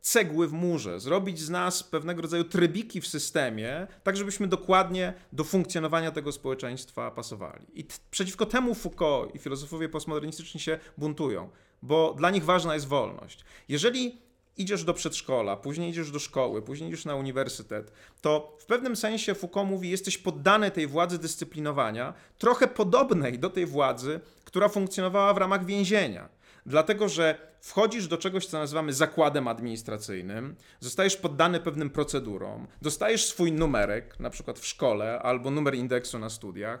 cegły 0.00 0.48
w 0.48 0.52
murze, 0.52 1.00
zrobić 1.00 1.40
z 1.40 1.50
nas 1.50 1.82
pewnego 1.82 2.22
rodzaju 2.22 2.44
trybiki 2.44 3.00
w 3.00 3.06
systemie, 3.06 3.86
tak 4.02 4.16
żebyśmy 4.16 4.48
dokładnie 4.48 5.14
do 5.32 5.44
funkcjonowania 5.44 6.10
tego 6.10 6.32
społeczeństwa 6.32 7.10
pasowali. 7.10 7.66
I 7.74 7.86
przeciwko 8.10 8.46
temu 8.46 8.74
Foucault 8.74 9.34
i 9.34 9.38
filozofowie 9.38 9.88
postmodernistyczni 9.88 10.60
się 10.60 10.78
buntują 10.98 11.50
bo 11.82 12.14
dla 12.14 12.30
nich 12.30 12.44
ważna 12.44 12.74
jest 12.74 12.86
wolność. 12.86 13.44
Jeżeli 13.68 14.18
idziesz 14.56 14.84
do 14.84 14.94
przedszkola, 14.94 15.56
później 15.56 15.90
idziesz 15.90 16.10
do 16.10 16.18
szkoły, 16.18 16.62
później 16.62 16.88
idziesz 16.88 17.04
na 17.04 17.14
uniwersytet, 17.14 17.92
to 18.20 18.56
w 18.60 18.66
pewnym 18.66 18.96
sensie 18.96 19.34
Foucault 19.34 19.70
mówi, 19.70 19.90
jesteś 19.90 20.18
poddany 20.18 20.70
tej 20.70 20.86
władzy 20.86 21.18
dyscyplinowania, 21.18 22.14
trochę 22.38 22.68
podobnej 22.68 23.38
do 23.38 23.50
tej 23.50 23.66
władzy, 23.66 24.20
która 24.44 24.68
funkcjonowała 24.68 25.34
w 25.34 25.38
ramach 25.38 25.66
więzienia. 25.66 26.28
Dlatego, 26.66 27.08
że 27.08 27.38
wchodzisz 27.60 28.08
do 28.08 28.18
czegoś, 28.18 28.46
co 28.46 28.58
nazywamy 28.58 28.92
zakładem 28.92 29.48
administracyjnym, 29.48 30.56
zostajesz 30.80 31.16
poddany 31.16 31.60
pewnym 31.60 31.90
procedurom, 31.90 32.66
dostajesz 32.82 33.26
swój 33.26 33.52
numerek, 33.52 34.20
na 34.20 34.30
przykład 34.30 34.58
w 34.58 34.66
szkole, 34.66 35.18
albo 35.18 35.50
numer 35.50 35.74
indeksu 35.74 36.18
na 36.18 36.30
studiach 36.30 36.80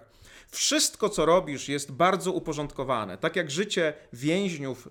wszystko, 0.52 1.08
co 1.08 1.26
robisz, 1.26 1.68
jest 1.68 1.92
bardzo 1.92 2.32
uporządkowane. 2.32 3.18
Tak 3.18 3.36
jak 3.36 3.50
życie 3.50 3.92
więźniów 4.12 4.88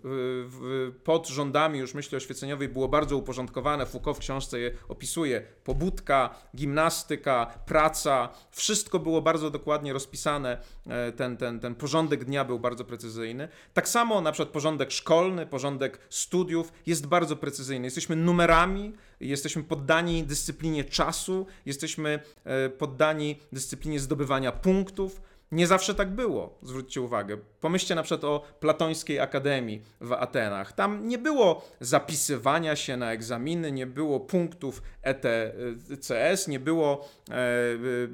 y, 0.90 0.92
pod 1.04 1.28
rządami 1.28 1.80
już 1.80 1.94
myśli 1.94 2.18
oświeceniowej 2.18 2.70
było 2.70 2.88
bardzo 2.88 3.18
uporządkowane, 3.18 3.86
Foucault 3.86 4.18
w 4.18 4.20
książce 4.20 4.60
je 4.60 4.72
opisuje, 4.90 5.42
pobudka, 5.64 6.36
gimnastyka, 6.56 7.60
praca, 7.66 8.30
wszystko 8.52 9.00
było 9.00 9.22
bardzo 9.22 9.50
dokładnie 9.50 9.94
rozpisane, 9.94 10.58
e, 10.88 11.12
ten, 11.12 11.38
ten, 11.38 11.60
ten 11.60 11.76
porządek 11.76 12.26
dnia 12.26 12.46
był 12.46 12.60
bardzo 12.60 12.86
precyzyjny. 12.86 13.48
Tak 13.74 13.90
samo 13.90 14.22
na 14.22 14.32
przykład 14.32 14.54
porządek 14.54 14.92
szkolny, 14.92 15.46
porządek 15.46 16.00
studiów 16.10 16.74
jest 16.86 17.08
bardzo 17.08 17.36
precyzyjny. 17.36 17.88
Jesteśmy 17.88 18.16
numerami, 18.16 18.94
jesteśmy 19.20 19.64
poddani 19.64 20.24
dyscyplinie 20.24 20.84
czasu, 20.84 21.46
jesteśmy 21.66 22.20
e, 22.44 22.70
poddani 22.70 23.40
dyscyplinie 23.52 24.00
zdobywania 24.00 24.52
punktów. 24.52 25.22
Nie 25.52 25.68
zawsze 25.68 25.96
tak 25.96 26.10
było, 26.16 26.60
zwróćcie 26.62 27.02
uwagę. 27.02 27.38
Pomyślcie 27.62 27.96
na 27.96 28.04
przykład 28.04 28.24
o 28.24 28.44
Platońskiej 28.60 29.20
Akademii 29.20 29.82
w 30.02 30.12
Atenach. 30.12 30.74
Tam 30.74 31.08
nie 31.08 31.18
było 31.18 31.70
zapisywania 31.80 32.76
się 32.76 32.98
na 32.98 33.12
egzaminy, 33.12 33.72
nie 33.72 33.88
było 33.88 34.20
punktów 34.20 34.82
ETCS, 35.04 36.48
nie 36.48 36.60
było 36.60 37.10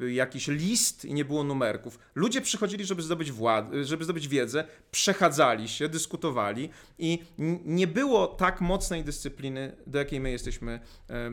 e, 0.03 0.11
jakiś 0.11 0.47
list 0.47 1.05
i 1.05 1.13
nie 1.13 1.25
było 1.25 1.43
numerków. 1.43 1.99
Ludzie 2.15 2.41
przychodzili, 2.41 2.85
żeby 2.85 3.01
zdobyć, 3.01 3.31
wład- 3.31 3.83
żeby 3.83 4.03
zdobyć 4.03 4.27
wiedzę, 4.27 4.63
przechadzali 4.91 5.67
się, 5.67 5.89
dyskutowali 5.89 6.69
i 6.99 7.19
nie 7.65 7.87
było 7.87 8.27
tak 8.27 8.61
mocnej 8.61 9.03
dyscypliny, 9.03 9.75
do 9.87 9.99
jakiej 9.99 10.19
my 10.19 10.31
jesteśmy 10.31 10.71
e, 11.09 11.13
e, 11.13 11.31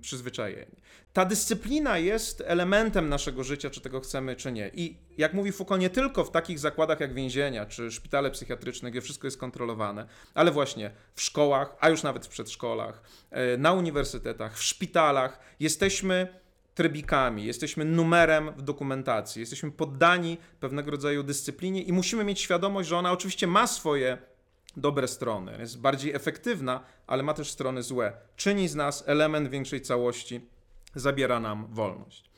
przyzwyczajeni. 0.00 0.76
Ta 1.12 1.24
dyscyplina 1.24 1.98
jest 1.98 2.42
elementem 2.46 3.08
naszego 3.08 3.44
życia, 3.44 3.70
czy 3.70 3.80
tego 3.80 4.00
chcemy, 4.00 4.36
czy 4.36 4.52
nie. 4.52 4.70
I 4.74 4.96
jak 5.20 5.34
mówi 5.34 5.52
Foucault, 5.52 5.80
nie 5.80 5.90
tylko 5.90 6.24
w 6.24 6.30
takich 6.30 6.58
zakładach 6.58 7.00
jak 7.00 7.14
więzienia 7.14 7.66
czy 7.66 7.90
szpitale 7.90 8.30
psychiatryczne, 8.30 8.90
gdzie 8.90 9.00
wszystko 9.00 9.26
jest 9.26 9.38
kontrolowane, 9.38 10.06
ale 10.34 10.50
właśnie 10.50 10.90
w 11.14 11.22
szkołach, 11.22 11.76
a 11.80 11.88
już 11.88 12.02
nawet 12.02 12.26
w 12.26 12.28
przedszkolach, 12.28 13.02
e, 13.30 13.56
na 13.56 13.72
uniwersytetach, 13.72 14.58
w 14.58 14.62
szpitalach 14.62 15.40
jesteśmy 15.60 16.40
trybikami, 16.74 17.44
jesteśmy 17.44 17.84
numerem 17.84 18.52
w 18.56 18.62
dokumentacji, 18.62 19.40
jesteśmy 19.40 19.70
poddani 19.70 20.38
pewnego 20.60 20.90
rodzaju 20.90 21.22
dyscyplinie 21.22 21.82
i 21.82 21.92
musimy 21.92 22.24
mieć 22.24 22.40
świadomość, 22.40 22.88
że 22.88 22.96
ona 22.96 23.12
oczywiście 23.12 23.46
ma 23.46 23.66
swoje 23.66 24.18
dobre 24.76 25.08
strony, 25.08 25.56
jest 25.58 25.80
bardziej 25.80 26.14
efektywna, 26.14 26.80
ale 27.06 27.22
ma 27.22 27.34
też 27.34 27.50
strony 27.50 27.82
złe. 27.82 28.12
Czyni 28.36 28.68
z 28.68 28.74
nas 28.74 29.04
element 29.06 29.48
większej 29.48 29.80
całości, 29.80 30.40
zabiera 30.94 31.40
nam 31.40 31.66
wolność. 31.70 32.30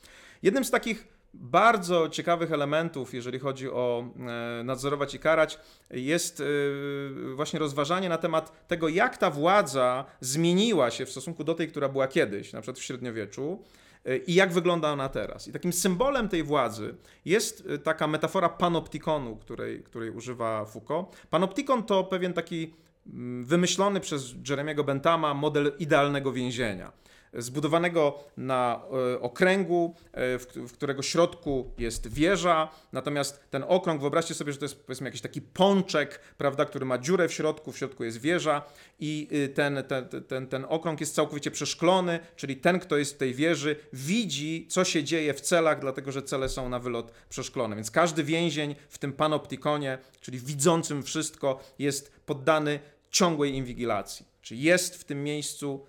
Jednym 0.43 0.65
z 0.65 0.71
takich 0.71 1.12
bardzo 1.33 2.09
ciekawych 2.09 2.51
elementów, 2.51 3.13
jeżeli 3.13 3.39
chodzi 3.39 3.69
o 3.69 4.05
e, 4.59 4.63
nadzorować 4.63 5.15
i 5.15 5.19
karać, 5.19 5.59
jest 5.91 6.41
e, 6.41 6.43
właśnie 7.35 7.59
rozważanie 7.59 8.09
na 8.09 8.17
temat 8.17 8.67
tego, 8.67 8.89
jak 8.89 9.17
ta 9.17 9.29
władza 9.29 10.05
zmieniła 10.21 10.91
się 10.91 11.05
w 11.05 11.11
stosunku 11.11 11.43
do 11.43 11.53
tej, 11.55 11.67
która 11.67 11.89
była 11.89 12.07
kiedyś, 12.07 12.53
na 12.53 12.61
przykład 12.61 12.79
w 12.79 12.83
średniowieczu, 12.83 13.63
e, 14.05 14.17
i 14.17 14.33
jak 14.33 14.53
wygląda 14.53 14.91
ona 14.91 15.09
teraz. 15.09 15.47
I 15.47 15.51
takim 15.51 15.73
symbolem 15.73 16.29
tej 16.29 16.43
władzy 16.43 16.95
jest 17.25 17.67
taka 17.83 18.07
metafora 18.07 18.49
panoptikonu, 18.49 19.35
której, 19.35 19.83
której 19.83 20.09
używa 20.09 20.65
Foucault. 20.65 21.15
Panoptikon 21.29 21.83
to 21.83 22.03
pewien 22.03 22.33
taki 22.33 22.73
mm, 23.07 23.45
wymyślony 23.45 23.99
przez 23.99 24.35
Jeremiego 24.49 24.83
Bentama 24.83 25.33
model 25.33 25.71
idealnego 25.79 26.31
więzienia 26.31 27.03
zbudowanego 27.33 28.19
na 28.37 28.81
e, 29.13 29.19
okręgu, 29.19 29.95
e, 30.11 30.37
w, 30.39 30.73
którego 30.73 31.01
środku 31.01 31.73
jest 31.77 32.07
wieża, 32.07 32.69
natomiast 32.91 33.49
ten 33.49 33.63
okrąg, 33.67 34.01
wyobraźcie 34.01 34.33
sobie, 34.33 34.51
że 34.53 34.57
to 34.59 34.65
jest 34.65 34.85
powiedzmy 34.85 35.07
jakiś 35.07 35.21
taki 35.21 35.41
pączek, 35.41 36.19
prawda, 36.37 36.65
który 36.65 36.85
ma 36.85 36.97
dziurę 36.97 37.27
w 37.27 37.33
środku, 37.33 37.71
w 37.71 37.77
środku 37.77 38.03
jest 38.03 38.21
wieża 38.21 38.61
i 38.99 39.27
y, 39.31 39.49
ten, 39.49 39.83
ten, 39.87 40.09
ten, 40.27 40.47
ten 40.47 40.65
okrąg 40.69 40.99
jest 40.99 41.15
całkowicie 41.15 41.51
przeszklony, 41.51 42.19
czyli 42.35 42.57
ten, 42.57 42.79
kto 42.79 42.97
jest 42.97 43.13
w 43.13 43.17
tej 43.17 43.33
wieży, 43.33 43.75
widzi, 43.93 44.67
co 44.69 44.83
się 44.83 45.03
dzieje 45.03 45.33
w 45.33 45.41
celach, 45.41 45.79
dlatego 45.79 46.11
że 46.11 46.21
cele 46.21 46.49
są 46.49 46.69
na 46.69 46.79
wylot 46.79 47.11
przeszklone. 47.29 47.75
Więc 47.75 47.91
każdy 47.91 48.23
więzień 48.23 48.75
w 48.89 48.97
tym 48.97 49.13
panoptikonie, 49.13 49.97
czyli 50.21 50.39
widzącym 50.39 51.03
wszystko, 51.03 51.59
jest 51.79 52.11
poddany 52.25 52.79
ciągłej 53.11 53.53
inwigilacji. 53.53 54.25
Czy 54.41 54.55
jest 54.55 54.95
w 54.95 55.03
tym 55.03 55.23
miejscu 55.23 55.85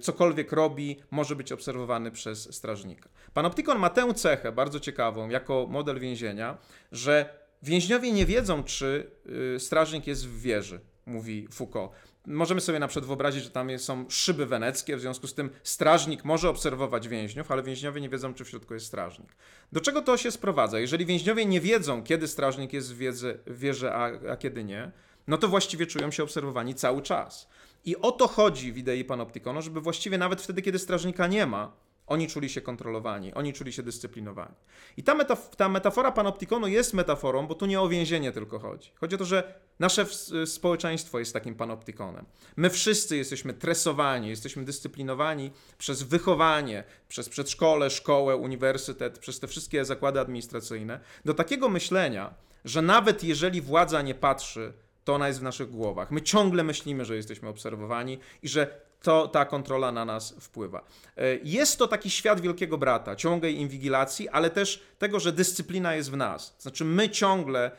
cokolwiek 0.00 0.52
robi, 0.52 0.96
może 1.10 1.36
być 1.36 1.52
obserwowany 1.52 2.10
przez 2.10 2.54
strażnika. 2.54 3.08
Panoptykon 3.34 3.78
ma 3.78 3.90
tę 3.90 4.14
cechę 4.14 4.52
bardzo 4.52 4.80
ciekawą 4.80 5.28
jako 5.28 5.66
model 5.70 6.00
więzienia, 6.00 6.58
że 6.92 7.28
więźniowie 7.62 8.12
nie 8.12 8.26
wiedzą, 8.26 8.64
czy 8.64 9.10
y, 9.56 9.60
strażnik 9.60 10.06
jest 10.06 10.28
w 10.28 10.40
wieży, 10.40 10.80
mówi 11.06 11.48
Foucault. 11.52 11.92
Możemy 12.26 12.60
sobie 12.60 12.78
na 12.78 12.88
przykład 12.88 13.06
wyobrazić, 13.06 13.44
że 13.44 13.50
tam 13.50 13.78
są 13.78 14.04
szyby 14.08 14.46
weneckie, 14.46 14.96
w 14.96 15.00
związku 15.00 15.26
z 15.26 15.34
tym 15.34 15.50
strażnik 15.62 16.24
może 16.24 16.48
obserwować 16.48 17.08
więźniów, 17.08 17.50
ale 17.50 17.62
więźniowie 17.62 18.00
nie 18.00 18.08
wiedzą, 18.08 18.34
czy 18.34 18.44
w 18.44 18.48
środku 18.48 18.74
jest 18.74 18.86
strażnik. 18.86 19.36
Do 19.72 19.80
czego 19.80 20.02
to 20.02 20.16
się 20.16 20.30
sprowadza? 20.30 20.80
Jeżeli 20.80 21.06
więźniowie 21.06 21.46
nie 21.46 21.60
wiedzą, 21.60 22.02
kiedy 22.02 22.28
strażnik 22.28 22.72
jest 22.72 22.94
w 22.94 22.98
wieży, 23.46 23.92
a, 23.92 24.10
a 24.32 24.36
kiedy 24.36 24.64
nie, 24.64 24.90
no 25.26 25.38
to 25.38 25.48
właściwie 25.48 25.86
czują 25.86 26.10
się 26.10 26.22
obserwowani 26.22 26.74
cały 26.74 27.02
czas. 27.02 27.48
I 27.86 27.96
o 27.96 28.12
to 28.12 28.28
chodzi 28.28 28.72
w 28.72 28.78
idei 28.78 29.04
panoptykonu, 29.04 29.62
żeby 29.62 29.80
właściwie 29.80 30.18
nawet 30.18 30.42
wtedy, 30.42 30.62
kiedy 30.62 30.78
strażnika 30.78 31.26
nie 31.26 31.46
ma, 31.46 31.72
Oni 32.06 32.28
czuli 32.28 32.48
się 32.48 32.60
kontrolowani, 32.60 33.34
oni 33.34 33.52
czuli 33.52 33.72
się 33.72 33.82
dyscyplinowani. 33.82 34.54
I 34.96 35.02
ta, 35.02 35.14
metaf 35.14 35.56
ta 35.56 35.68
metafora 35.68 36.12
panoptikonu 36.12 36.66
jest 36.66 36.94
metaforą, 36.94 37.46
bo 37.46 37.54
tu 37.54 37.66
nie 37.66 37.80
o 37.80 37.88
więzienie 37.88 38.32
tylko 38.32 38.58
chodzi. 38.58 38.90
Chodzi 38.94 39.14
o 39.14 39.18
to, 39.18 39.24
że 39.24 39.54
nasze 39.78 40.06
społeczeństwo 40.46 41.18
jest 41.18 41.32
takim 41.32 41.54
panoptikonem. 41.54 42.26
My 42.56 42.70
wszyscy 42.70 43.16
jesteśmy 43.16 43.54
tresowani, 43.54 44.28
jesteśmy 44.28 44.64
dyscyplinowani 44.64 45.50
przez 45.78 46.02
wychowanie, 46.02 46.84
przez 47.08 47.28
przedszkole, 47.28 47.90
szkołę, 47.90 48.36
uniwersytet, 48.36 49.18
przez 49.18 49.40
te 49.40 49.46
wszystkie 49.46 49.84
zakłady 49.84 50.20
administracyjne, 50.20 51.00
do 51.24 51.34
takiego 51.34 51.68
myślenia, 51.68 52.34
że 52.64 52.82
nawet 52.82 53.24
jeżeli 53.24 53.60
władza 53.60 54.02
nie 54.02 54.14
patrzy, 54.14 54.72
to 55.06 55.14
ona 55.14 55.28
jest 55.28 55.40
w 55.40 55.42
naszych 55.42 55.70
głowach. 55.70 56.10
My 56.10 56.22
ciągle 56.22 56.64
myślimy, 56.64 57.04
że 57.04 57.16
jesteśmy 57.16 57.48
obserwowani 57.48 58.18
i 58.42 58.48
że 58.48 58.80
to 59.02 59.28
ta 59.28 59.44
kontrola 59.44 59.92
na 59.92 60.04
nas 60.04 60.34
wpływa. 60.40 60.84
E, 61.16 61.36
jest 61.44 61.78
to 61.78 61.88
taki 61.88 62.10
świat 62.10 62.40
wielkiego 62.40 62.78
brata, 62.78 63.16
ciągłej 63.16 63.56
inwigilacji, 63.56 64.28
ale 64.28 64.50
też 64.50 64.82
tego, 64.98 65.20
że 65.20 65.32
dyscyplina 65.32 65.94
jest 65.94 66.10
w 66.10 66.16
nas. 66.16 66.56
Znaczy, 66.58 66.84
my 66.84 67.08
ciągle 67.08 67.70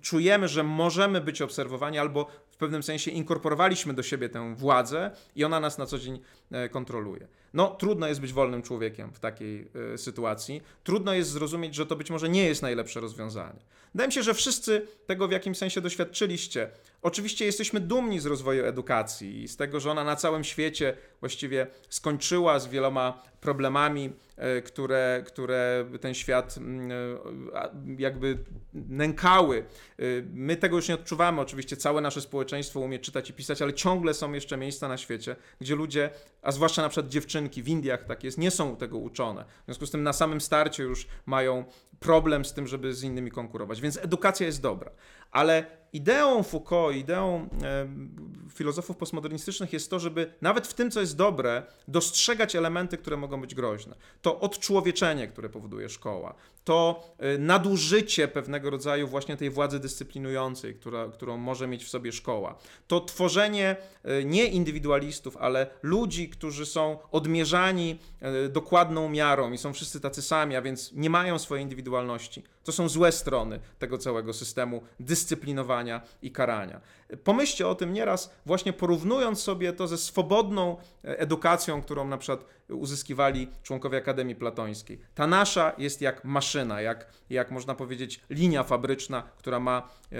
czujemy, 0.00 0.48
że 0.48 0.62
możemy 0.62 1.20
być 1.20 1.42
obserwowani 1.42 1.98
albo 1.98 2.26
w 2.50 2.56
pewnym 2.56 2.82
sensie 2.82 3.10
inkorporowaliśmy 3.10 3.94
do 3.94 4.02
siebie 4.02 4.28
tę 4.28 4.54
władzę 4.56 5.10
i 5.36 5.44
ona 5.44 5.60
nas 5.60 5.78
na 5.78 5.86
co 5.86 5.98
dzień 5.98 6.20
e, 6.50 6.68
kontroluje. 6.68 7.28
No, 7.54 7.68
trudno 7.68 8.08
jest 8.08 8.20
być 8.20 8.32
wolnym 8.32 8.62
człowiekiem 8.62 9.12
w 9.12 9.20
takiej 9.20 9.68
e, 9.94 9.98
sytuacji. 9.98 10.62
Trudno 10.84 11.14
jest 11.14 11.30
zrozumieć, 11.30 11.74
że 11.74 11.86
to 11.86 11.96
być 11.96 12.10
może 12.10 12.28
nie 12.28 12.44
jest 12.44 12.62
najlepsze 12.62 13.00
rozwiązanie. 13.00 13.60
Wydaje 13.94 14.08
mi 14.08 14.12
się, 14.12 14.22
że 14.22 14.34
wszyscy 14.34 14.86
tego 15.06 15.28
w 15.28 15.30
jakimś 15.30 15.58
sensie 15.58 15.80
doświadczyliście. 15.80 16.70
Oczywiście 17.02 17.44
jesteśmy 17.44 17.80
dumni 17.80 18.20
z 18.20 18.26
rozwoju 18.26 18.64
edukacji 18.64 19.42
i 19.42 19.48
z 19.48 19.56
tego, 19.56 19.80
że 19.80 19.90
ona 19.90 20.04
na 20.04 20.16
całym 20.16 20.44
świecie 20.44 20.96
właściwie 21.20 21.66
skończyła 21.88 22.58
z 22.58 22.68
wieloma 22.68 23.22
problemami, 23.40 24.12
e, 24.36 24.62
które, 24.62 25.22
które 25.26 25.86
ten 26.00 26.14
świat 26.14 26.56
mm, 26.56 26.90
e, 27.54 27.96
jakby 27.98 28.38
nękały. 28.74 29.58
E, 29.58 30.02
my 30.32 30.56
tego 30.56 30.76
już 30.76 30.88
nie 30.88 30.94
odczuwamy. 30.94 31.40
Oczywiście 31.40 31.76
całe 31.76 32.00
nasze 32.00 32.20
społeczeństwo 32.20 32.80
umie 32.80 32.98
czytać 32.98 33.30
i 33.30 33.32
pisać, 33.32 33.62
ale 33.62 33.74
ciągle 33.74 34.14
są 34.14 34.32
jeszcze 34.32 34.56
miejsca 34.56 34.88
na 34.88 34.96
świecie, 34.96 35.36
gdzie 35.60 35.76
ludzie, 35.76 36.10
a 36.42 36.52
zwłaszcza 36.52 36.82
na 36.82 36.88
przykład 36.88 37.12
dziewczynki 37.12 37.62
w 37.62 37.68
Indiach 37.68 38.04
tak 38.04 38.24
jest, 38.24 38.38
nie 38.38 38.50
są 38.50 38.76
tego 38.76 38.98
uczone. 38.98 39.44
W 39.62 39.64
związku 39.64 39.86
z 39.86 39.90
tym 39.90 40.02
na 40.02 40.12
samym 40.12 40.40
starcie 40.40 40.82
już 40.82 41.06
mają 41.26 41.64
problem 42.00 42.44
z 42.44 42.54
tym, 42.54 42.66
żeby 42.66 42.94
z 42.94 43.02
innymi 43.02 43.30
konkurować. 43.30 43.80
Więc 43.80 43.96
edukacja 43.96 44.46
jest 44.46 44.62
dobra. 44.62 44.90
Ale 45.30 45.79
ideą 45.92 46.42
Foucault, 46.42 46.96
ideą 46.96 47.48
filozofów 48.54 48.96
postmodernistycznych 48.96 49.72
jest 49.72 49.90
to, 49.90 49.98
żeby 49.98 50.32
nawet 50.40 50.66
w 50.66 50.74
tym, 50.74 50.90
co 50.90 51.00
jest 51.00 51.16
dobre, 51.16 51.62
dostrzegać 51.88 52.56
elementy, 52.56 52.98
które 52.98 53.16
mogą 53.16 53.40
być 53.40 53.54
groźne. 53.54 53.96
To 54.22 54.40
odczłowieczenie, 54.40 55.28
które 55.28 55.48
powoduje 55.48 55.88
szkoła, 55.88 56.34
to 56.64 57.02
e, 57.18 57.38
nadużycie 57.38 58.28
pewnego 58.28 58.70
rodzaju 58.70 59.08
właśnie 59.08 59.36
tej 59.36 59.50
władzy 59.50 59.80
dyscyplinującej, 59.80 60.74
która, 60.74 61.08
którą 61.08 61.36
może 61.36 61.66
mieć 61.66 61.84
w 61.84 61.88
sobie 61.88 62.12
szkoła, 62.12 62.58
to 62.86 63.00
tworzenie 63.00 63.76
e, 64.04 64.24
nie 64.24 64.46
indywidualistów, 64.46 65.36
ale 65.36 65.66
ludzi, 65.82 66.28
którzy 66.28 66.66
są 66.66 66.98
odmierzani 67.12 67.98
e, 68.20 68.48
dokładną 68.48 69.08
miarą 69.08 69.52
i 69.52 69.58
są 69.58 69.72
wszyscy 69.72 70.00
tacy 70.00 70.22
sami, 70.22 70.56
a 70.56 70.62
więc 70.62 70.92
nie 70.92 71.10
mają 71.10 71.38
swojej 71.38 71.62
indywidualności. 71.62 72.42
To 72.64 72.72
są 72.72 72.88
złe 72.88 73.12
strony 73.12 73.60
tego 73.78 73.98
całego 73.98 74.32
systemu 74.32 74.82
dyscyplinowania 75.00 76.00
i 76.22 76.30
karania. 76.30 76.80
Pomyślcie 77.24 77.68
o 77.68 77.74
tym 77.74 77.92
nieraz, 77.92 78.34
właśnie 78.46 78.72
porównując 78.72 79.42
sobie 79.42 79.72
to 79.72 79.88
ze 79.88 79.98
swobodną 79.98 80.76
edukacją, 81.02 81.82
którą 81.82 82.08
na 82.08 82.18
przykład 82.18 82.44
uzyskiwali 82.68 83.48
członkowie 83.62 83.98
Akademii 83.98 84.34
Platońskiej. 84.34 85.00
Ta 85.14 85.26
nasza 85.26 85.72
jest 85.78 86.00
jak 86.00 86.24
maszyna, 86.24 86.80
jak, 86.80 87.06
jak 87.30 87.50
można 87.50 87.74
powiedzieć 87.74 88.20
linia 88.30 88.62
fabryczna, 88.62 89.22
która 89.38 89.60
ma 89.60 89.88
e, 90.12 90.16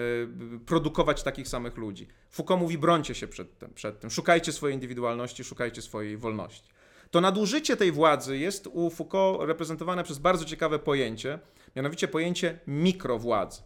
produkować 0.67 1.23
takich 1.23 1.49
samych 1.49 1.77
ludzi. 1.77 2.09
Foucault 2.31 2.61
mówi: 2.61 2.79
brońcie 2.79 3.15
się 3.15 3.29
przed 3.29 3.59
tym, 3.59 3.75
przed 3.75 4.01
tym, 4.01 4.11
szukajcie 4.11 4.53
swojej 4.53 4.75
indywidualności, 4.75 5.45
szukajcie 5.45 5.83
swojej 5.83 6.17
wolności. 6.17 6.71
To 7.11 7.21
nadużycie 7.21 7.77
tej 7.77 7.93
władzy 7.93 8.39
jest 8.39 8.67
u 8.67 8.91
Foucault 8.91 9.49
reprezentowane 9.49 10.05
przez 10.05 10.19
bardzo 10.19 10.45
ciekawe 10.45 10.79
pojęcie, 10.79 11.39
mianowicie 11.77 12.09
pojęcie 12.09 12.59
mikrowładzy. 12.67 13.63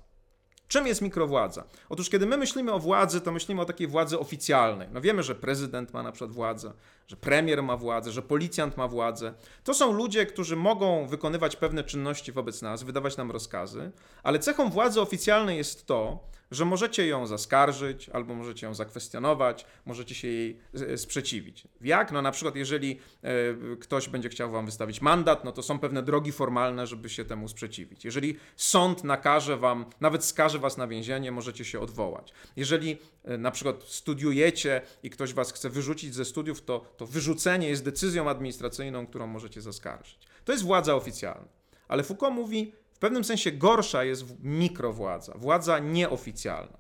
Czym 0.69 0.87
jest 0.87 1.03
mikrowładza? 1.03 1.65
Otóż, 1.89 2.11
kiedy 2.11 2.27
my 2.27 2.37
myślimy 2.37 2.73
o 2.73 2.79
władzy, 2.79 3.21
to 3.21 3.33
myślimy 3.33 3.61
o 3.61 3.65
takiej 3.65 3.87
władzy 3.87 4.19
oficjalnej. 4.19 4.89
No 4.93 5.01
wiemy, 5.01 5.23
że 5.23 5.35
prezydent 5.35 5.93
ma 5.93 6.03
na 6.03 6.13
przykład 6.13 6.33
władzę, 6.33 6.73
że 7.07 7.17
premier 7.17 7.63
ma 7.63 7.77
władzę, 7.77 8.13
że 8.13 8.23
policjant 8.23 8.77
ma 8.77 8.89
władzę. 8.89 9.35
To 9.65 9.75
są 9.75 9.93
ludzie, 9.93 10.27
którzy 10.27 10.57
mogą 10.57 11.07
wykonywać 11.07 11.57
pewne 11.57 11.85
czynności 11.85 12.33
wobec 12.33 12.63
nas, 12.63 12.83
wydawać 12.83 13.17
nam 13.17 13.31
rozkazy, 13.31 13.91
ale 14.23 14.39
cechą 14.39 14.71
władzy 14.71 15.01
oficjalnej 15.01 15.57
jest 15.57 15.87
to, 15.87 16.29
że 16.55 16.65
możecie 16.65 17.07
ją 17.07 17.27
zaskarżyć, 17.27 18.09
albo 18.09 18.35
możecie 18.35 18.67
ją 18.67 18.75
zakwestionować, 18.75 19.67
możecie 19.87 20.15
się 20.15 20.29
jej 20.29 20.59
e, 20.75 20.99
sprzeciwić. 20.99 21.69
Jak? 21.81 22.13
No 22.13 22.23
na 22.23 22.31
przykład, 22.31 22.57
jeżeli 22.57 22.99
e, 23.23 23.77
ktoś 23.77 24.09
będzie 24.09 24.29
chciał 24.29 24.51
wam 24.51 24.67
wystawić 24.67 25.01
mandat, 25.01 25.45
no 25.45 25.53
to 25.53 25.63
są 25.63 25.79
pewne 25.79 26.03
drogi 26.03 26.33
formalne, 26.33 26.87
żeby 26.87 27.09
się 27.09 27.25
temu 27.25 27.49
sprzeciwić. 27.49 28.05
Jeżeli 28.05 28.37
sąd 28.57 29.05
nakaże 29.05 29.57
wam, 29.57 29.87
nawet 30.01 30.25
skaże 30.25 30.59
was 30.59 30.77
na 30.77 30.87
więzienie, 30.87 31.33
możecie 31.33 31.65
się 31.65 31.81
odwołać. 31.81 32.33
Jeżeli 32.57 32.99
e, 33.25 33.39
na 33.39 33.51
przykład 33.51 33.83
studiujecie 33.85 34.83
i 35.03 35.11
ktoś 35.11 35.35
was 35.35 35.53
chce 35.53 35.71
wyrzucić 35.71 36.15
ze 36.15 36.25
studiów, 36.25 36.63
to, 36.63 36.85
to 36.97 37.07
wyrzucenie 37.07 37.69
jest 37.69 37.85
decyzją 37.85 38.31
administracyjną, 38.31 39.07
którą 39.07 39.27
możecie 39.27 39.61
zaskarżyć. 39.61 40.19
To 40.45 40.53
jest 40.53 40.65
władza 40.65 40.95
oficjalna. 40.95 41.49
Ale 41.89 42.03
Foucault 42.03 42.35
mówi, 42.35 42.73
pewnym 43.05 43.25
sensie 43.25 43.53
gorsza 43.53 44.05
jest 44.05 44.25
mikrowładza, 44.43 45.35
władza 45.37 45.79
nieoficjalna. 45.79 46.79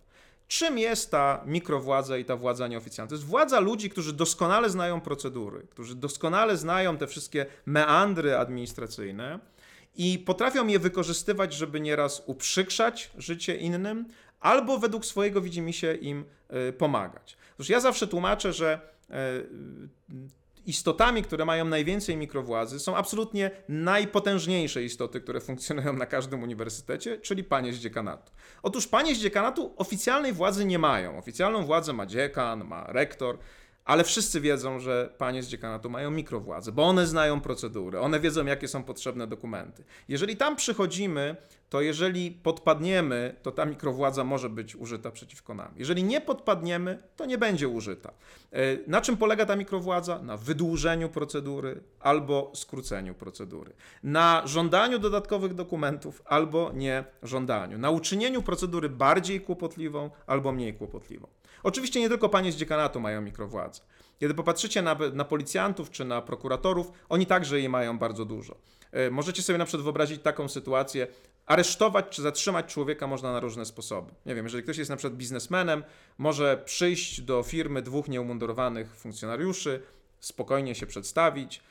Czym 0.48 0.78
jest 0.78 1.10
ta 1.10 1.42
mikrowładza 1.46 2.18
i 2.18 2.24
ta 2.24 2.36
władza 2.36 2.68
nieoficjalna? 2.68 3.08
To 3.08 3.14
jest 3.14 3.26
władza 3.26 3.60
ludzi, 3.60 3.90
którzy 3.90 4.12
doskonale 4.12 4.70
znają 4.70 5.00
procedury, 5.00 5.66
którzy 5.70 5.94
doskonale 5.94 6.56
znają 6.56 6.96
te 6.96 7.06
wszystkie 7.06 7.46
meandry 7.66 8.36
administracyjne 8.36 9.38
i 9.96 10.18
potrafią 10.18 10.66
je 10.66 10.78
wykorzystywać, 10.78 11.54
żeby 11.54 11.80
nieraz 11.80 12.22
uprzykrzać 12.26 13.10
życie 13.18 13.56
innym, 13.56 14.08
albo 14.40 14.78
według 14.78 15.06
swojego 15.06 15.40
widzimisię 15.40 15.94
im 15.94 16.24
y, 16.68 16.72
pomagać. 16.72 17.36
Otóż 17.54 17.68
ja 17.68 17.80
zawsze 17.80 18.06
tłumaczę, 18.06 18.52
że 18.52 18.80
y, 19.10 19.14
istotami, 20.66 21.22
które 21.22 21.44
mają 21.44 21.64
najwięcej 21.64 22.16
mikrowładzy, 22.16 22.80
są 22.80 22.96
absolutnie 22.96 23.50
najpotężniejsze 23.68 24.82
istoty, 24.82 25.20
które 25.20 25.40
funkcjonują 25.40 25.92
na 25.92 26.06
każdym 26.06 26.42
uniwersytecie, 26.42 27.18
czyli 27.18 27.44
panie 27.44 27.72
z 27.72 27.78
dziekanatu. 27.78 28.32
Otóż 28.62 28.86
panie 28.86 29.14
z 29.14 29.18
dziekanatu 29.18 29.74
oficjalnej 29.76 30.32
władzy 30.32 30.64
nie 30.64 30.78
mają. 30.78 31.18
Oficjalną 31.18 31.64
władzę 31.64 31.92
ma 31.92 32.06
dziekan, 32.06 32.64
ma 32.64 32.84
rektor, 32.88 33.38
ale 33.84 34.04
wszyscy 34.04 34.40
wiedzą, 34.40 34.78
że 34.78 35.14
panie 35.18 35.42
z 35.42 35.48
dziekanatu 35.48 35.90
mają 35.90 36.10
mikrowładzę, 36.10 36.72
bo 36.72 36.82
one 36.82 37.06
znają 37.06 37.40
procedury, 37.40 38.00
one 38.00 38.20
wiedzą, 38.20 38.46
jakie 38.46 38.68
są 38.68 38.82
potrzebne 38.82 39.26
dokumenty. 39.26 39.84
Jeżeli 40.08 40.36
tam 40.36 40.56
przychodzimy, 40.56 41.36
to 41.68 41.80
jeżeli 41.80 42.30
podpadniemy, 42.30 43.34
to 43.42 43.52
ta 43.52 43.64
mikrowładza 43.64 44.24
może 44.24 44.50
być 44.50 44.76
użyta 44.76 45.10
przeciwko 45.10 45.54
nam. 45.54 45.74
Jeżeli 45.76 46.04
nie 46.04 46.20
podpadniemy, 46.20 47.02
to 47.16 47.26
nie 47.26 47.38
będzie 47.38 47.68
użyta. 47.68 48.12
E, 48.52 48.60
na 48.86 49.00
czym 49.00 49.16
polega 49.16 49.46
ta 49.46 49.56
mikrowładza? 49.56 50.18
Na 50.22 50.36
wydłużeniu 50.36 51.08
procedury 51.08 51.82
albo 52.00 52.52
skróceniu 52.54 53.14
procedury. 53.14 53.72
Na 54.02 54.42
żądaniu 54.44 54.98
dodatkowych 54.98 55.54
dokumentów 55.54 56.22
albo 56.24 56.72
nie 56.74 57.04
żądaniu. 57.22 57.78
Na 57.78 57.90
uczynieniu 57.90 58.42
procedury 58.42 58.88
bardziej 58.88 59.40
kłopotliwą 59.40 60.10
albo 60.26 60.52
mniej 60.52 60.74
kłopotliwą. 60.74 61.26
Oczywiście 61.64 62.00
nie 62.00 62.08
tylko 62.08 62.28
panie 62.28 62.52
z 62.52 62.56
dziekanatu 62.56 63.00
mają 63.00 63.22
mikrowładzę. 63.22 63.80
Kiedy 64.20 64.34
popatrzycie 64.34 64.82
na, 64.82 64.96
na 65.12 65.24
policjantów 65.24 65.90
czy 65.90 66.04
na 66.04 66.22
prokuratorów, 66.22 66.92
oni 67.08 67.26
także 67.26 67.58
jej 67.58 67.68
mają 67.68 67.98
bardzo 67.98 68.24
dużo. 68.24 68.56
E, 68.92 69.10
możecie 69.10 69.42
sobie 69.42 69.58
na 69.58 69.64
przykład 69.64 69.84
wyobrazić 69.84 70.22
taką 70.22 70.48
sytuację, 70.48 71.06
aresztować 71.46 72.06
czy 72.10 72.22
zatrzymać 72.22 72.66
człowieka 72.66 73.06
można 73.06 73.32
na 73.32 73.40
różne 73.40 73.64
sposoby. 73.64 74.12
Nie 74.26 74.34
wiem, 74.34 74.44
jeżeli 74.44 74.62
ktoś 74.62 74.78
jest 74.78 74.90
na 74.90 74.96
przykład 74.96 75.18
biznesmenem, 75.18 75.84
może 76.18 76.62
przyjść 76.64 77.20
do 77.20 77.42
firmy 77.42 77.82
dwóch 77.82 78.08
nieumundurowanych 78.08 78.96
funkcjonariuszy, 78.96 79.82
spokojnie 80.20 80.74
się 80.74 80.86
przedstawić, 80.86 81.62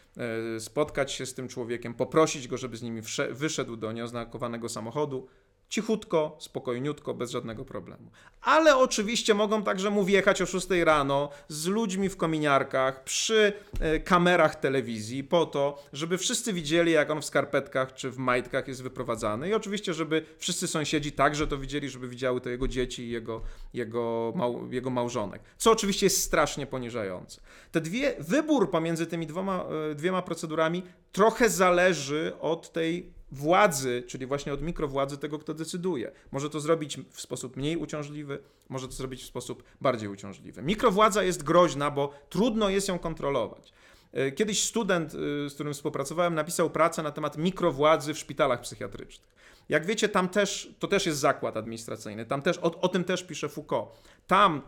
e, 0.56 0.60
spotkać 0.60 1.12
się 1.12 1.26
z 1.26 1.34
tym 1.34 1.48
człowiekiem, 1.48 1.94
poprosić 1.94 2.48
go, 2.48 2.58
żeby 2.58 2.78
z 2.78 2.82
nimi 2.82 3.02
wyszedł 3.32 3.76
do 3.76 3.92
nieoznakowanego 3.92 4.70
samochodu, 4.70 5.28
Cichutko, 5.74 6.36
spokojniutko, 6.40 7.14
bez 7.14 7.32
żadnego 7.32 7.66
problemu. 7.66 8.12
Ale 8.42 8.78
oczywiście 8.78 9.34
mogą 9.34 9.64
także 9.64 9.90
mu 9.90 10.04
wjechać 10.04 10.42
o 10.42 10.46
6 10.46 10.68
rano 10.84 11.30
z 11.48 11.68
ludźmi 11.68 12.10
w 12.10 12.18
kominiarkach, 12.18 13.04
przy 13.04 13.54
e, 13.80 14.00
kamerach 14.00 14.56
telewizji, 14.56 15.24
po 15.24 15.46
to, 15.46 15.84
żeby 15.94 16.18
wszyscy 16.18 16.54
widzieli, 16.54 16.92
jak 16.92 17.10
on 17.10 17.22
w 17.22 17.26
skarpetkach 17.26 17.94
czy 17.94 18.12
w 18.12 18.18
majtkach 18.18 18.68
jest 18.68 18.84
wyprowadzany. 18.84 19.50
I 19.50 19.54
oczywiście, 19.54 19.94
żeby 19.94 20.26
wszyscy 20.38 20.68
sąsiedzi 20.68 21.12
także 21.12 21.48
to 21.48 21.58
widzieli, 21.58 21.90
żeby 21.90 22.08
widziały 22.08 22.42
to 22.42 22.50
jego 22.50 22.68
dzieci 22.68 23.04
i 23.04 23.10
jego, 23.10 23.42
jego, 23.74 24.34
mał, 24.36 24.72
jego 24.72 24.90
małżonek. 24.90 25.42
Co 25.58 25.72
oczywiście 25.72 26.06
jest 26.06 26.22
strasznie 26.22 26.66
poniżające. 26.66 27.42
Te 27.72 27.82
dwie, 27.82 28.16
wybór 28.20 28.72
pomiędzy 28.72 29.08
tymi 29.08 29.28
dwoma, 29.28 29.66
e, 29.92 29.96
dwiema 29.96 30.22
procedurami 30.22 30.84
trochę 31.12 31.50
zależy 31.50 32.34
od 32.40 32.72
tej 32.72 33.14
władzy, 33.34 34.04
czyli 34.08 34.26
właśnie 34.26 34.54
od 34.54 34.62
mikrowładzy 34.62 35.18
tego, 35.18 35.40
kto 35.40 35.54
decyduje. 35.54 36.12
Może 36.32 36.50
to 36.50 36.60
zrobić 36.60 36.98
w 37.12 37.22
sposób 37.22 37.58
mniej 37.58 37.78
uciążliwy, 37.78 38.40
może 38.70 38.88
to 38.88 38.94
zrobić 38.94 39.24
w 39.24 39.26
sposób 39.26 39.64
bardziej 39.82 40.10
uciążliwy. 40.10 40.62
Mikrowładza 40.62 41.24
jest 41.24 41.44
groźna, 41.44 41.92
bo 41.92 42.14
trudno 42.30 42.70
jest 42.70 42.88
ją 42.88 43.00
kontrolować. 43.00 43.74
E, 44.14 44.32
kiedyś 44.32 44.64
student, 44.64 45.14
e, 45.16 45.50
z 45.50 45.54
którym 45.54 45.74
współpracowałem, 45.74 46.36
napisał 46.36 46.70
pracę 46.70 47.04
na 47.04 47.12
temat 47.12 47.38
mikrowładzy 47.38 48.14
w 48.14 48.20
szpitalach 48.20 48.62
psychiatrycznych. 48.62 49.34
Jak 49.70 49.86
wiecie, 49.86 50.10
tam 50.10 50.30
też, 50.30 50.76
to 50.80 50.88
też 50.88 51.06
jest 51.06 51.20
zakład 51.20 51.58
administracyjny, 51.58 52.26
tam 52.26 52.42
też, 52.42 52.58
o, 52.58 52.82
o 52.82 52.88
tym 52.88 53.04
też 53.04 53.24
pisze 53.24 53.50
Foucault. 53.50 53.90
Tam 54.28 54.62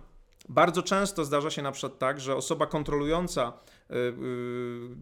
bardzo 0.49 0.83
często 0.83 1.25
zdarza 1.25 1.49
się 1.49 1.61
na 1.61 1.71
przykład 1.71 1.99
tak, 1.99 2.19
że 2.19 2.35
osoba 2.35 2.67
kontrolująca 2.67 3.53
y, 3.91 3.95
y, 3.95 4.13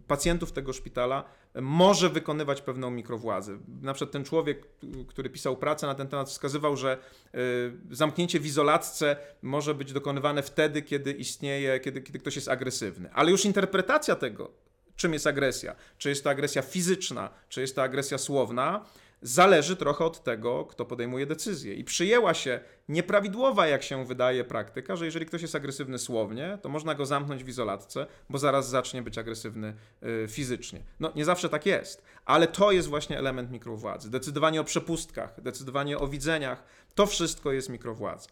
pacjentów 0.07 0.51
tego 0.51 0.73
szpitala 0.73 1.23
może 1.61 2.09
wykonywać 2.09 2.61
pewną 2.61 2.91
mikrowładzę. 2.91 3.57
Na 3.81 3.93
przykład 3.93 4.11
ten 4.11 4.23
człowiek, 4.23 4.67
który 5.07 5.29
pisał 5.29 5.57
pracę 5.57 5.87
na 5.87 5.95
ten 5.95 6.07
temat, 6.07 6.29
wskazywał, 6.29 6.77
że 6.77 6.97
y, 7.35 7.95
zamknięcie 7.95 8.39
w 8.39 8.45
izolatce 8.45 9.17
może 9.41 9.75
być 9.75 9.93
dokonywane 9.93 10.43
wtedy, 10.43 10.81
kiedy 10.81 11.11
istnieje, 11.11 11.79
kiedy, 11.79 12.01
kiedy 12.01 12.19
ktoś 12.19 12.35
jest 12.35 12.49
agresywny. 12.49 13.09
Ale 13.13 13.31
już 13.31 13.45
interpretacja 13.45 14.15
tego, 14.15 14.51
czym 14.95 15.13
jest 15.13 15.27
agresja, 15.27 15.75
czy 15.97 16.09
jest 16.09 16.23
to 16.23 16.29
agresja 16.29 16.61
fizyczna, 16.61 17.29
czy 17.49 17.61
jest 17.61 17.75
to 17.75 17.83
agresja 17.83 18.17
słowna, 18.17 18.85
zależy 19.23 19.75
trochę 19.75 20.05
od 20.05 20.23
tego, 20.23 20.65
kto 20.65 20.85
podejmuje 20.85 21.25
decyzję. 21.25 21.73
I 21.73 21.83
przyjęła 21.83 22.33
się 22.33 22.59
nieprawidłowa, 22.89 23.67
jak 23.67 23.83
się 23.83 24.05
wydaje, 24.05 24.43
praktyka, 24.43 24.95
że 24.95 25.05
jeżeli 25.05 25.25
ktoś 25.25 25.41
jest 25.41 25.55
agresywny 25.55 25.99
słownie, 25.99 26.57
to 26.61 26.69
można 26.69 26.95
go 26.95 27.05
zamknąć 27.05 27.43
w 27.43 27.47
izolatce, 27.47 28.05
bo 28.29 28.37
zaraz 28.37 28.69
zacznie 28.69 29.01
być 29.01 29.17
agresywny 29.17 29.73
y, 30.03 30.27
fizycznie. 30.27 30.79
No, 30.99 31.11
nie 31.15 31.25
zawsze 31.25 31.49
tak 31.49 31.65
jest, 31.65 32.03
ale 32.25 32.47
to 32.47 32.71
jest 32.71 32.87
właśnie 32.87 33.19
element 33.19 33.51
mikrowładzy. 33.51 34.09
Decydowanie 34.11 34.61
o 34.61 34.63
przepustkach, 34.63 35.41
decydowanie 35.41 35.97
o 35.97 36.07
widzeniach, 36.07 36.63
to 36.95 37.05
wszystko 37.05 37.51
jest 37.51 37.69
mikrowładza. 37.69 38.29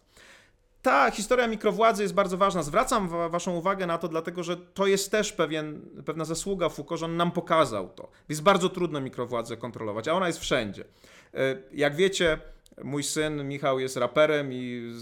Ta 0.82 1.12
historia 1.12 1.48
mikrowładzy 1.48 2.04
jest 2.04 2.14
bardzo 2.14 2.38
ważna. 2.38 2.64
Zwracam 2.64 3.10
Waszą 3.30 3.56
uwagę 3.56 3.88
na 3.88 3.98
to, 3.98 4.08
dlatego 4.08 4.44
że 4.44 4.58
to 4.58 4.88
jest 4.88 5.12
też 5.12 5.34
pewien, 5.34 5.82
pewna 6.06 6.26
zasługa 6.26 6.70
Foucault, 6.70 7.00
że 7.00 7.06
on 7.06 7.18
nam 7.18 7.32
pokazał 7.32 7.90
to. 7.90 8.12
Jest 8.30 8.44
bardzo 8.44 8.70
trudno 8.70 9.02
mikrowładzę 9.02 9.58
kontrolować, 9.58 10.08
a 10.08 10.14
ona 10.14 10.28
jest 10.28 10.40
wszędzie. 10.40 10.86
E, 11.34 11.58
jak 11.72 11.96
wiecie, 11.96 12.40
Mój 12.84 13.04
syn 13.04 13.48
Michał 13.48 13.80
jest 13.80 13.98
raperem 13.98 14.54
i 14.54 14.92
z, 14.94 15.02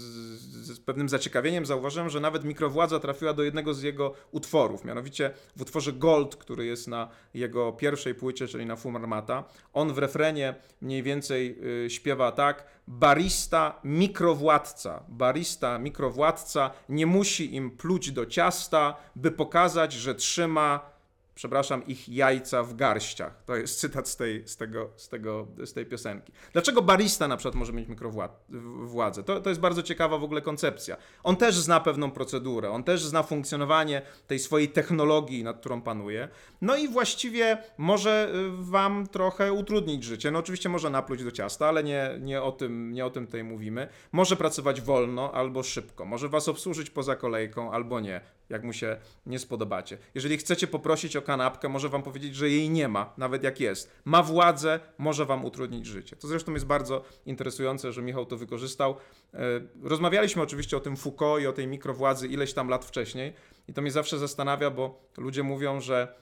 z, 0.66 0.80
pewnym 0.80 1.08
zaciekawieniem 1.08 1.66
zauważyłem, 1.66 2.10
że 2.10 2.20
nawet 2.20 2.44
mikrowładza 2.44 3.00
trafiła 3.00 3.32
do 3.32 3.42
jednego 3.42 3.74
z 3.74 3.82
jego 3.82 4.14
utworów, 4.30 4.84
mianowicie 4.84 5.30
w 5.56 5.62
utworze 5.62 5.92
Gold, 5.92 6.36
który 6.36 6.66
jest 6.66 6.88
na 6.88 7.08
jego 7.34 7.72
pierwszej 7.72 8.14
płycie, 8.14 8.48
czyli 8.48 8.66
na 8.66 8.76
Fumarmata. 8.76 9.44
On 9.72 9.92
w 9.92 9.98
refrenie 9.98 10.54
mniej 10.80 11.02
więcej 11.02 11.58
y, 11.86 11.90
śpiewa 11.90 12.32
tak: 12.32 12.66
Barista 12.88 13.80
mikrowładca, 13.84 15.04
barista 15.08 15.78
mikrowładca 15.78 16.70
nie 16.88 17.06
musi 17.06 17.54
im 17.54 17.70
pluć 17.70 18.12
do 18.12 18.26
ciasta, 18.26 18.96
by 19.16 19.30
pokazać, 19.30 19.92
że 19.92 20.14
trzyma 20.14 20.99
przepraszam, 21.40 21.86
ich 21.86 22.08
jajca 22.08 22.62
w 22.62 22.76
garściach. 22.76 23.42
To 23.44 23.56
jest 23.56 23.80
cytat 23.80 24.08
z 24.08 24.16
tej, 24.16 24.48
z 24.48 24.56
tego, 24.56 24.90
z 24.96 25.08
tego, 25.08 25.46
z 25.64 25.72
tej 25.72 25.86
piosenki. 25.86 26.32
Dlaczego 26.52 26.82
barista 26.82 27.28
na 27.28 27.36
przykład 27.36 27.54
może 27.54 27.72
mieć 27.72 27.88
mikrowładzę? 27.88 29.22
To, 29.22 29.40
to 29.40 29.48
jest 29.48 29.60
bardzo 29.60 29.82
ciekawa 29.82 30.18
w 30.18 30.24
ogóle 30.24 30.42
koncepcja. 30.42 30.96
On 31.22 31.36
też 31.36 31.54
zna 31.54 31.80
pewną 31.80 32.10
procedurę, 32.10 32.70
on 32.70 32.84
też 32.84 33.04
zna 33.04 33.22
funkcjonowanie 33.22 34.02
tej 34.26 34.38
swojej 34.38 34.68
technologii, 34.68 35.44
nad 35.44 35.60
którą 35.60 35.82
panuje. 35.82 36.28
No 36.60 36.76
i 36.76 36.88
właściwie 36.88 37.58
może 37.78 38.32
y, 38.34 38.64
wam 38.64 39.06
trochę 39.06 39.52
utrudnić 39.52 40.04
życie. 40.04 40.30
No 40.30 40.38
oczywiście 40.38 40.68
może 40.68 40.90
napluć 40.90 41.24
do 41.24 41.30
ciasta, 41.30 41.68
ale 41.68 41.84
nie, 41.84 42.10
nie, 42.20 42.42
o, 42.42 42.52
tym, 42.52 42.92
nie 42.92 43.06
o 43.06 43.10
tym 43.10 43.26
tutaj 43.26 43.44
mówimy. 43.44 43.88
Może 44.12 44.36
pracować 44.36 44.80
wolno 44.80 45.32
albo 45.32 45.62
szybko. 45.62 46.04
Może 46.04 46.28
was 46.28 46.48
obsłużyć 46.48 46.90
poza 46.90 47.16
kolejką 47.16 47.72
albo 47.72 48.00
nie 48.00 48.20
jak 48.50 48.64
mu 48.64 48.72
się 48.72 48.96
nie 49.26 49.38
spodobacie. 49.38 49.98
Jeżeli 50.14 50.36
chcecie 50.36 50.66
poprosić 50.66 51.16
o 51.16 51.22
kanapkę, 51.22 51.68
może 51.68 51.88
wam 51.88 52.02
powiedzieć, 52.02 52.36
że 52.36 52.50
jej 52.50 52.70
nie 52.70 52.88
ma, 52.88 53.12
nawet 53.16 53.42
jak 53.42 53.60
jest. 53.60 53.92
Ma 54.04 54.22
władzę, 54.22 54.80
może 54.98 55.26
wam 55.26 55.44
utrudnić 55.44 55.86
życie. 55.86 56.16
To 56.16 56.28
zresztą 56.28 56.52
jest 56.52 56.66
bardzo 56.66 57.04
interesujące, 57.26 57.92
że 57.92 58.02
Michał 58.02 58.26
to 58.26 58.36
wykorzystał. 58.36 58.96
E, 59.34 59.38
rozmawialiśmy 59.82 60.42
oczywiście 60.42 60.76
o 60.76 60.80
tym 60.80 60.96
Foucault 60.96 61.42
i 61.42 61.46
o 61.46 61.52
tej 61.52 61.66
mikrowładzy 61.66 62.28
ileś 62.28 62.52
tam 62.52 62.68
lat 62.68 62.84
wcześniej 62.84 63.32
i 63.68 63.72
to 63.72 63.82
mnie 63.82 63.90
zawsze 63.90 64.18
zastanawia, 64.18 64.70
bo 64.70 65.02
ludzie 65.18 65.42
mówią, 65.42 65.80
że 65.80 66.14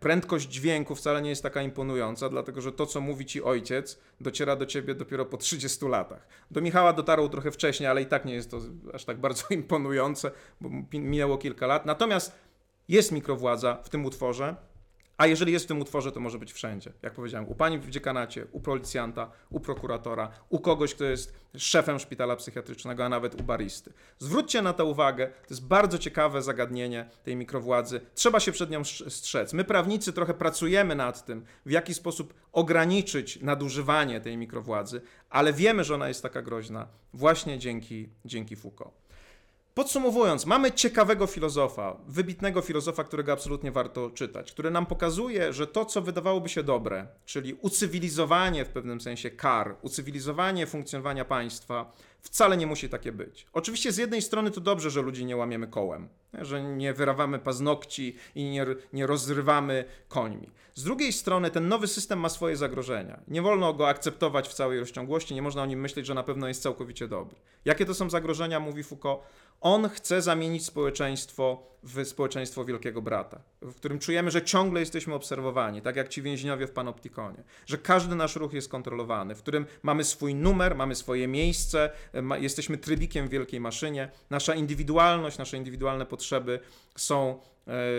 prędkość 0.00 0.48
dźwięku 0.48 0.94
wcale 0.94 1.22
nie 1.22 1.30
jest 1.30 1.42
taka 1.42 1.62
imponująca, 1.62 2.28
dlatego 2.28 2.60
że 2.60 2.72
to, 2.72 2.86
co 2.86 3.00
mówi 3.00 3.26
ci 3.26 3.42
ojciec, 3.42 3.98
dociera 4.20 4.56
do 4.56 4.66
ciebie 4.66 4.94
dopiero 4.94 5.26
po 5.26 5.36
30 5.36 5.86
latach. 5.86 6.28
Do 6.50 6.60
Michała 6.60 6.92
dotarło 6.92 7.28
trochę 7.28 7.50
wcześniej, 7.50 7.88
ale 7.88 8.02
i 8.02 8.06
tak 8.06 8.24
nie 8.24 8.34
jest 8.34 8.50
to 8.50 8.60
aż 8.94 9.04
tak 9.04 9.20
bardzo 9.20 9.44
imponujące, 9.54 10.30
bo 10.60 10.70
minęło 10.92 11.38
kilka 11.38 11.66
lat. 11.66 11.86
Natomiast 11.86 12.32
jest 12.88 13.12
mikrowładza 13.12 13.82
w 13.84 13.88
tym 13.88 14.04
utworze, 14.04 14.56
a 15.16 15.26
jeżeli 15.26 15.52
jest 15.52 15.64
w 15.64 15.68
tym 15.68 15.80
utworze, 15.80 16.12
to 16.12 16.20
może 16.20 16.38
być 16.38 16.52
wszędzie. 16.52 16.92
Jak 17.02 17.14
powiedziałem, 17.14 17.48
u 17.48 17.54
pani 17.54 17.78
w 17.78 17.90
dziekanacie, 17.90 18.46
u 18.52 18.60
policjanta, 18.60 19.30
u 19.50 19.60
prokuratora, 19.60 20.30
u 20.48 20.60
kogoś, 20.60 20.94
kto 20.94 21.04
jest 21.04 21.34
szefem 21.56 21.98
szpitala 21.98 22.36
psychiatrycznego, 22.36 23.04
a 23.04 23.08
nawet 23.08 23.40
u 23.40 23.44
baristy. 23.44 23.92
Zwróćcie 24.18 24.62
na 24.62 24.72
to 24.72 24.86
uwagę, 24.86 25.26
to 25.26 25.54
jest 25.54 25.66
bardzo 25.66 25.98
ciekawe 25.98 26.42
zagadnienie 26.42 27.08
tej 27.24 27.36
mikrowładzy. 27.36 28.00
Trzeba 28.14 28.40
się 28.40 28.52
przed 28.52 28.70
nią 28.70 28.84
strzec. 28.84 29.52
My, 29.52 29.64
prawnicy, 29.64 30.12
trochę 30.12 30.34
pracujemy 30.34 30.94
nad 30.94 31.24
tym, 31.24 31.44
w 31.66 31.70
jaki 31.70 31.94
sposób 31.94 32.34
ograniczyć 32.52 33.42
nadużywanie 33.42 34.20
tej 34.20 34.36
mikrowładzy, 34.36 35.00
ale 35.30 35.52
wiemy, 35.52 35.84
że 35.84 35.94
ona 35.94 36.08
jest 36.08 36.22
taka 36.22 36.42
groźna 36.42 36.88
właśnie 37.12 37.58
dzięki, 37.58 38.08
dzięki 38.24 38.56
Foucault. 38.56 39.05
Podsumowując, 39.76 40.46
mamy 40.46 40.72
ciekawego 40.72 41.26
filozofa, 41.26 41.96
wybitnego 42.06 42.62
filozofa, 42.62 43.04
którego 43.04 43.32
absolutnie 43.32 43.72
warto 43.72 44.10
czytać, 44.10 44.52
który 44.52 44.70
nam 44.70 44.86
pokazuje, 44.86 45.52
że 45.52 45.66
to, 45.66 45.84
co 45.84 46.02
wydawałoby 46.02 46.48
się 46.48 46.62
dobre, 46.62 47.06
czyli 47.24 47.54
ucywilizowanie 47.54 48.64
w 48.64 48.68
pewnym 48.68 49.00
sensie 49.00 49.30
kar, 49.30 49.76
ucywilizowanie 49.82 50.66
funkcjonowania 50.66 51.24
państwa, 51.24 51.92
wcale 52.20 52.56
nie 52.56 52.66
musi 52.66 52.88
takie 52.88 53.12
być. 53.12 53.46
Oczywiście 53.52 53.92
z 53.92 53.96
jednej 53.96 54.22
strony 54.22 54.50
to 54.50 54.60
dobrze, 54.60 54.90
że 54.90 55.02
ludzi 55.02 55.24
nie 55.24 55.36
łamiemy 55.36 55.66
kołem, 55.66 56.08
że 56.34 56.62
nie 56.62 56.92
wyrawamy 56.92 57.38
paznokci 57.38 58.16
i 58.34 58.44
nie, 58.44 58.66
nie 58.92 59.06
rozrywamy 59.06 59.84
końmi. 60.08 60.50
Z 60.74 60.84
drugiej 60.84 61.12
strony 61.12 61.50
ten 61.50 61.68
nowy 61.68 61.86
system 61.86 62.20
ma 62.20 62.28
swoje 62.28 62.56
zagrożenia. 62.56 63.20
Nie 63.28 63.42
wolno 63.42 63.74
go 63.74 63.88
akceptować 63.88 64.48
w 64.48 64.54
całej 64.54 64.80
rozciągłości, 64.80 65.34
nie 65.34 65.42
można 65.42 65.62
o 65.62 65.66
nim 65.66 65.80
myśleć, 65.80 66.06
że 66.06 66.14
na 66.14 66.22
pewno 66.22 66.48
jest 66.48 66.62
całkowicie 66.62 67.08
dobry. 67.08 67.36
Jakie 67.64 67.86
to 67.86 67.94
są 67.94 68.10
zagrożenia, 68.10 68.60
mówi 68.60 68.82
Foucault? 68.82 69.20
On 69.60 69.88
chce 69.88 70.22
zamienić 70.22 70.64
społeczeństwo 70.64 71.76
w 71.82 72.04
społeczeństwo 72.04 72.64
Wielkiego 72.64 73.02
Brata, 73.02 73.40
w 73.62 73.74
którym 73.74 73.98
czujemy, 73.98 74.30
że 74.30 74.42
ciągle 74.42 74.80
jesteśmy 74.80 75.14
obserwowani, 75.14 75.82
tak 75.82 75.96
jak 75.96 76.08
ci 76.08 76.22
więźniowie 76.22 76.66
w 76.66 76.70
Panoptikonie, 76.70 77.42
że 77.66 77.78
każdy 77.78 78.14
nasz 78.14 78.36
ruch 78.36 78.52
jest 78.52 78.68
kontrolowany, 78.68 79.34
w 79.34 79.42
którym 79.42 79.66
mamy 79.82 80.04
swój 80.04 80.34
numer, 80.34 80.76
mamy 80.76 80.94
swoje 80.94 81.28
miejsce, 81.28 81.90
ma, 82.22 82.38
jesteśmy 82.38 82.78
trybikiem 82.78 83.26
w 83.26 83.30
wielkiej 83.30 83.60
maszynie, 83.60 84.10
nasza 84.30 84.54
indywidualność, 84.54 85.38
nasze 85.38 85.56
indywidualne 85.56 86.06
potrzeby 86.06 86.60
są 86.96 87.40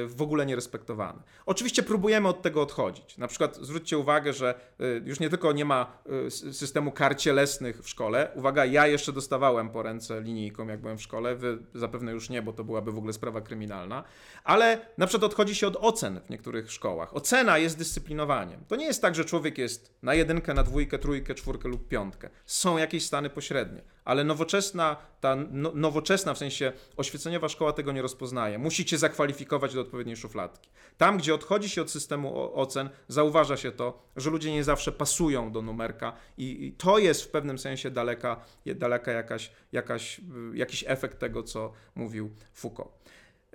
w 0.08 0.22
ogóle 0.22 0.46
nierespektowane. 0.46 1.24
Oczywiście 1.46 1.84
próbujemy 1.84 2.28
od 2.28 2.42
tego 2.42 2.62
odchodzić. 2.62 3.18
Na 3.18 3.28
przykład 3.28 3.56
zwróćcie 3.56 3.98
uwagę, 3.98 4.34
że 4.34 4.56
e, 4.80 4.86
już 5.06 5.20
nie 5.20 5.30
tylko 5.30 5.52
nie 5.52 5.66
ma 5.66 6.02
e, 6.28 6.32
systemu 6.32 6.92
kar 6.92 7.18
cielesnych 7.18 7.84
w 7.84 7.90
szkole. 7.90 8.32
Uwaga, 8.36 8.66
ja 8.66 8.88
jeszcze 8.88 9.14
dostawałem 9.14 9.70
po 9.70 9.84
ręce 9.84 10.22
linijką, 10.22 10.68
jak 10.68 10.82
byłem 10.82 10.98
w 10.98 11.02
szkole. 11.02 11.36
Wy 11.36 11.58
zapewne 11.74 12.12
już 12.12 12.30
nie, 12.30 12.42
bo 12.42 12.54
to 12.54 12.64
byłaby 12.64 12.92
w 12.92 12.98
ogóle 12.98 13.14
sprawa 13.14 13.42
kryminalna. 13.42 14.04
Ale 14.44 14.88
na 14.98 15.08
przykład 15.08 15.32
odchodzi 15.32 15.56
się 15.56 15.68
od 15.68 15.76
ocen 15.76 16.22
w 16.26 16.30
niektórych 16.30 16.72
szkołach. 16.72 17.16
Ocena 17.16 17.58
jest 17.58 17.78
dyscyplinowaniem. 17.78 18.66
To 18.68 18.76
nie 18.76 18.86
jest 18.86 19.02
tak, 19.02 19.16
że 19.16 19.26
człowiek 19.26 19.58
jest 19.58 19.94
na 20.02 20.14
jedynkę, 20.14 20.54
na 20.54 20.64
dwójkę, 20.64 21.00
trójkę, 21.00 21.36
czwórkę 21.36 21.70
lub 21.70 21.88
piątkę. 21.88 22.30
Są 22.46 22.78
jakieś 22.78 23.06
stany 23.06 23.30
pośrednie 23.30 23.82
ale 24.08 24.24
nowoczesna, 24.24 24.96
ta 25.20 25.36
no, 25.52 25.72
nowoczesna 25.76 26.34
w 26.34 26.38
sensie 26.38 26.74
oświeceniowa 26.98 27.50
szkoła 27.50 27.74
tego 27.74 27.92
nie 27.92 28.02
rozpoznaje. 28.02 28.58
Musicie 28.58 28.98
zakwalifikować 28.98 29.74
do 29.74 29.82
odpowiedniej 29.82 30.18
szufladki. 30.18 30.70
Tam, 30.98 31.18
gdzie 31.18 31.36
odchodzi 31.36 31.70
się 31.70 31.82
od 31.82 31.92
systemu 31.92 32.52
ocen, 32.54 32.90
zauważa 33.08 33.58
się 33.58 33.72
to, 33.72 34.02
że 34.16 34.30
ludzie 34.30 34.52
nie 34.52 34.64
zawsze 34.64 34.92
pasują 34.92 35.52
do 35.52 35.62
numerka 35.62 36.14
i, 36.38 36.66
i 36.66 36.72
to 36.72 36.98
jest 36.98 37.24
w 37.24 37.28
pewnym 37.28 37.60
sensie 37.60 37.92
daleka, 37.92 38.42
daleka 38.66 39.12
jakaś, 39.12 39.52
jakaś, 39.72 40.20
y, 40.20 40.22
jakiś 40.58 40.84
efekt 40.88 41.20
tego, 41.20 41.44
co 41.44 41.74
mówił 41.96 42.32
Foucault. 42.54 42.92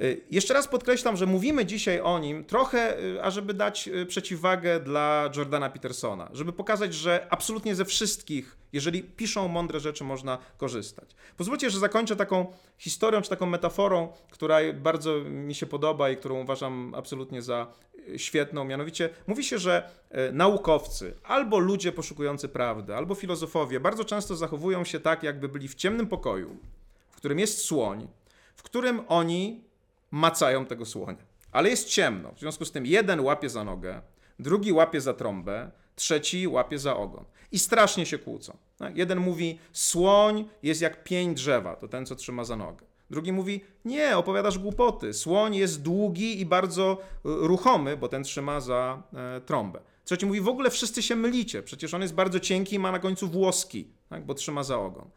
Y, 0.00 0.20
Jeszcze 0.30 0.54
raz 0.54 0.68
podkreślam, 0.68 1.16
że 1.16 1.26
mówimy 1.26 1.66
dzisiaj 1.66 2.00
o 2.00 2.18
nim 2.18 2.44
trochę, 2.44 3.00
y, 3.00 3.22
ażeby 3.22 3.54
dać 3.54 3.88
y, 3.88 4.06
przeciwwagę 4.06 4.80
dla 4.80 5.30
Jordana 5.36 5.70
Petersona, 5.70 6.28
żeby 6.32 6.52
pokazać, 6.52 6.94
że 6.94 7.26
absolutnie 7.30 7.74
ze 7.74 7.84
wszystkich, 7.84 8.56
jeżeli 8.72 9.02
piszą 9.02 9.48
mądre 9.48 9.80
rzeczy, 9.80 10.04
można 10.04 10.38
korzystać. 10.56 11.10
Pozwólcie, 11.36 11.70
że 11.70 11.78
zakończę 11.78 12.16
taką 12.16 12.46
historią 12.78 13.22
czy 13.22 13.30
taką 13.30 13.46
metaforą, 13.46 14.12
która 14.30 14.58
bardzo 14.74 15.20
mi 15.24 15.54
się 15.54 15.66
podoba 15.66 16.10
i 16.10 16.16
którą 16.16 16.40
uważam 16.40 16.94
absolutnie 16.96 17.42
za 17.42 17.66
świetną. 18.16 18.64
Mianowicie 18.64 19.10
mówi 19.26 19.44
się, 19.44 19.58
że 19.58 19.90
naukowcy 20.32 21.14
albo 21.22 21.58
ludzie 21.58 21.92
poszukujący 21.92 22.48
prawdy, 22.48 22.94
albo 22.94 23.14
filozofowie 23.14 23.80
bardzo 23.80 24.04
często 24.04 24.36
zachowują 24.36 24.84
się 24.84 25.00
tak, 25.00 25.22
jakby 25.22 25.48
byli 25.48 25.68
w 25.68 25.74
ciemnym 25.74 26.06
pokoju, 26.06 26.56
w 27.10 27.16
którym 27.16 27.38
jest 27.38 27.58
słoń, 27.58 28.08
w 28.56 28.62
którym 28.62 29.00
oni 29.08 29.71
macają 30.12 30.66
tego 30.66 30.86
słonia. 30.86 31.24
Ale 31.52 31.68
jest 31.68 31.88
ciemno. 31.88 32.32
W 32.32 32.40
związku 32.40 32.64
z 32.64 32.72
tym 32.72 32.86
jeden 32.86 33.20
łapie 33.20 33.48
za 33.48 33.64
nogę, 33.64 34.02
drugi 34.38 34.72
łapie 34.72 35.00
za 35.00 35.14
trąbę, 35.14 35.70
trzeci 35.94 36.48
łapie 36.48 36.78
za 36.78 36.96
ogon. 36.96 37.24
I 37.52 37.58
strasznie 37.58 38.06
się 38.06 38.18
kłócą. 38.18 38.56
Tak? 38.78 38.96
Jeden 38.96 39.18
mówi, 39.18 39.58
słoń 39.72 40.48
jest 40.62 40.80
jak 40.80 41.04
pień 41.04 41.34
drzewa, 41.34 41.76
to 41.76 41.88
ten, 41.88 42.06
co 42.06 42.16
trzyma 42.16 42.44
za 42.44 42.56
nogę. 42.56 42.86
Drugi 43.10 43.32
mówi, 43.32 43.60
nie, 43.84 44.16
opowiadasz 44.16 44.58
głupoty. 44.58 45.14
Słoń 45.14 45.56
jest 45.56 45.82
długi 45.82 46.40
i 46.40 46.46
bardzo 46.46 46.98
y, 47.00 47.18
ruchomy, 47.24 47.96
bo 47.96 48.08
ten 48.08 48.22
trzyma 48.22 48.60
za 48.60 49.02
e, 49.14 49.40
trąbę. 49.40 49.80
Trzeci 50.04 50.26
mówi, 50.26 50.40
w 50.40 50.48
ogóle 50.48 50.70
wszyscy 50.70 51.02
się 51.02 51.16
mylicie, 51.16 51.62
przecież 51.62 51.94
on 51.94 52.02
jest 52.02 52.14
bardzo 52.14 52.40
cienki 52.40 52.76
i 52.76 52.78
ma 52.78 52.92
na 52.92 52.98
końcu 52.98 53.28
włoski, 53.28 53.88
tak? 54.08 54.26
bo 54.26 54.34
trzyma 54.34 54.62
za 54.62 54.78
ogon. 54.78 55.10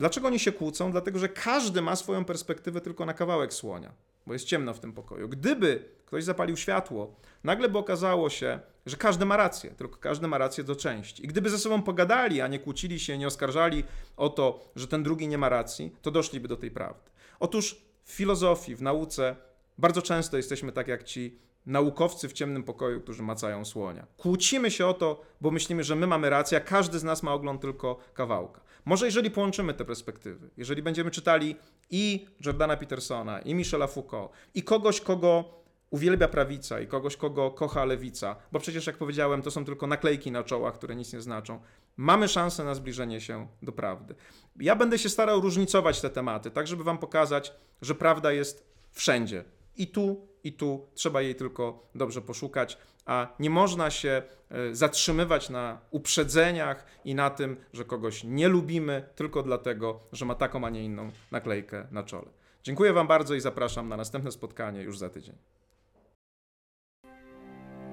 Dlaczego 0.00 0.26
oni 0.26 0.38
się 0.38 0.52
kłócą? 0.52 0.92
Dlatego, 0.92 1.18
że 1.18 1.28
każdy 1.28 1.82
ma 1.82 1.96
swoją 1.96 2.24
perspektywę 2.24 2.80
tylko 2.80 3.06
na 3.06 3.14
kawałek 3.14 3.54
słonia, 3.54 3.92
bo 4.26 4.32
jest 4.32 4.44
ciemno 4.44 4.74
w 4.74 4.80
tym 4.80 4.92
pokoju. 4.92 5.28
Gdyby 5.28 5.84
ktoś 6.06 6.24
zapalił 6.24 6.56
światło, 6.56 7.16
nagle 7.44 7.68
by 7.68 7.78
okazało 7.78 8.30
się, 8.30 8.60
że 8.86 8.96
każdy 8.96 9.24
ma 9.24 9.36
rację, 9.36 9.70
tylko 9.70 9.96
każdy 9.96 10.28
ma 10.28 10.38
rację 10.38 10.64
do 10.64 10.76
części. 10.76 11.24
I 11.24 11.28
gdyby 11.28 11.50
ze 11.50 11.58
sobą 11.58 11.82
pogadali, 11.82 12.40
a 12.40 12.48
nie 12.48 12.58
kłócili 12.58 13.00
się, 13.00 13.18
nie 13.18 13.26
oskarżali 13.26 13.84
o 14.16 14.28
to, 14.28 14.72
że 14.76 14.86
ten 14.86 15.02
drugi 15.02 15.28
nie 15.28 15.38
ma 15.38 15.48
racji, 15.48 15.96
to 16.02 16.10
doszliby 16.10 16.48
do 16.48 16.56
tej 16.56 16.70
prawdy. 16.70 17.10
Otóż 17.40 17.80
w 18.04 18.12
filozofii, 18.12 18.76
w 18.76 18.82
nauce 18.82 19.36
bardzo 19.78 20.02
często 20.02 20.36
jesteśmy 20.36 20.72
tak 20.72 20.88
jak 20.88 21.04
ci 21.04 21.38
naukowcy 21.66 22.28
w 22.28 22.32
ciemnym 22.32 22.62
pokoju, 22.62 23.00
którzy 23.00 23.22
macają 23.22 23.64
słonia. 23.64 24.06
Kłócimy 24.16 24.70
się 24.70 24.86
o 24.86 24.94
to, 24.94 25.22
bo 25.40 25.50
myślimy, 25.50 25.84
że 25.84 25.96
my 25.96 26.06
mamy 26.06 26.30
rację, 26.30 26.58
a 26.58 26.60
każdy 26.60 26.98
z 26.98 27.04
nas 27.04 27.22
ma 27.22 27.32
ogląd 27.32 27.60
tylko 27.60 27.98
kawałka. 28.14 28.60
Może 28.84 29.06
jeżeli 29.06 29.30
połączymy 29.30 29.74
te 29.74 29.84
perspektywy, 29.84 30.50
jeżeli 30.56 30.82
będziemy 30.82 31.10
czytali 31.10 31.56
i 31.90 32.26
Jordana 32.46 32.76
Petersona, 32.76 33.40
i 33.40 33.54
Michela 33.54 33.86
Foucault, 33.86 34.30
i 34.54 34.62
kogoś, 34.62 35.00
kogo 35.00 35.60
uwielbia 35.90 36.28
prawica, 36.28 36.80
i 36.80 36.86
kogoś, 36.86 37.16
kogo 37.16 37.50
kocha 37.50 37.84
lewica, 37.84 38.36
bo 38.52 38.58
przecież, 38.60 38.86
jak 38.86 38.96
powiedziałem, 38.96 39.42
to 39.42 39.50
są 39.50 39.64
tylko 39.64 39.86
naklejki 39.86 40.30
na 40.30 40.44
czołach, 40.44 40.74
które 40.74 40.96
nic 40.96 41.12
nie 41.12 41.20
znaczą, 41.20 41.60
mamy 41.96 42.28
szansę 42.28 42.64
na 42.64 42.74
zbliżenie 42.74 43.20
się 43.20 43.48
do 43.62 43.72
prawdy. 43.72 44.14
Ja 44.56 44.76
będę 44.76 44.98
się 44.98 45.08
starał 45.08 45.40
różnicować 45.40 46.00
te 46.00 46.10
tematy, 46.10 46.50
tak 46.50 46.66
żeby 46.66 46.84
wam 46.84 46.98
pokazać, 46.98 47.52
że 47.82 47.94
prawda 47.94 48.32
jest 48.32 48.70
wszędzie. 48.92 49.44
I 49.76 49.86
tu, 49.86 50.28
i 50.44 50.52
tu 50.52 50.88
trzeba 50.94 51.22
jej 51.22 51.34
tylko 51.34 51.90
dobrze 51.94 52.22
poszukać, 52.22 52.78
a 53.06 53.34
nie 53.38 53.50
można 53.50 53.90
się 53.90 54.22
e, 54.48 54.74
zatrzymywać 54.74 55.50
na 55.50 55.80
uprzedzeniach 55.90 56.86
i 57.04 57.14
na 57.14 57.30
tym, 57.30 57.56
że 57.72 57.84
kogoś 57.84 58.24
nie 58.24 58.48
lubimy 58.48 59.08
tylko 59.14 59.42
dlatego, 59.42 60.00
że 60.12 60.24
ma 60.24 60.34
taką, 60.34 60.64
a 60.64 60.70
nie 60.70 60.84
inną 60.84 61.10
naklejkę 61.30 61.86
na 61.90 62.02
czole. 62.02 62.26
Dziękuję 62.62 62.92
Wam 62.92 63.06
bardzo 63.06 63.34
i 63.34 63.40
zapraszam 63.40 63.88
na 63.88 63.96
następne 63.96 64.32
spotkanie 64.32 64.82
już 64.82 64.98
za 64.98 65.08
tydzień. 65.08 65.34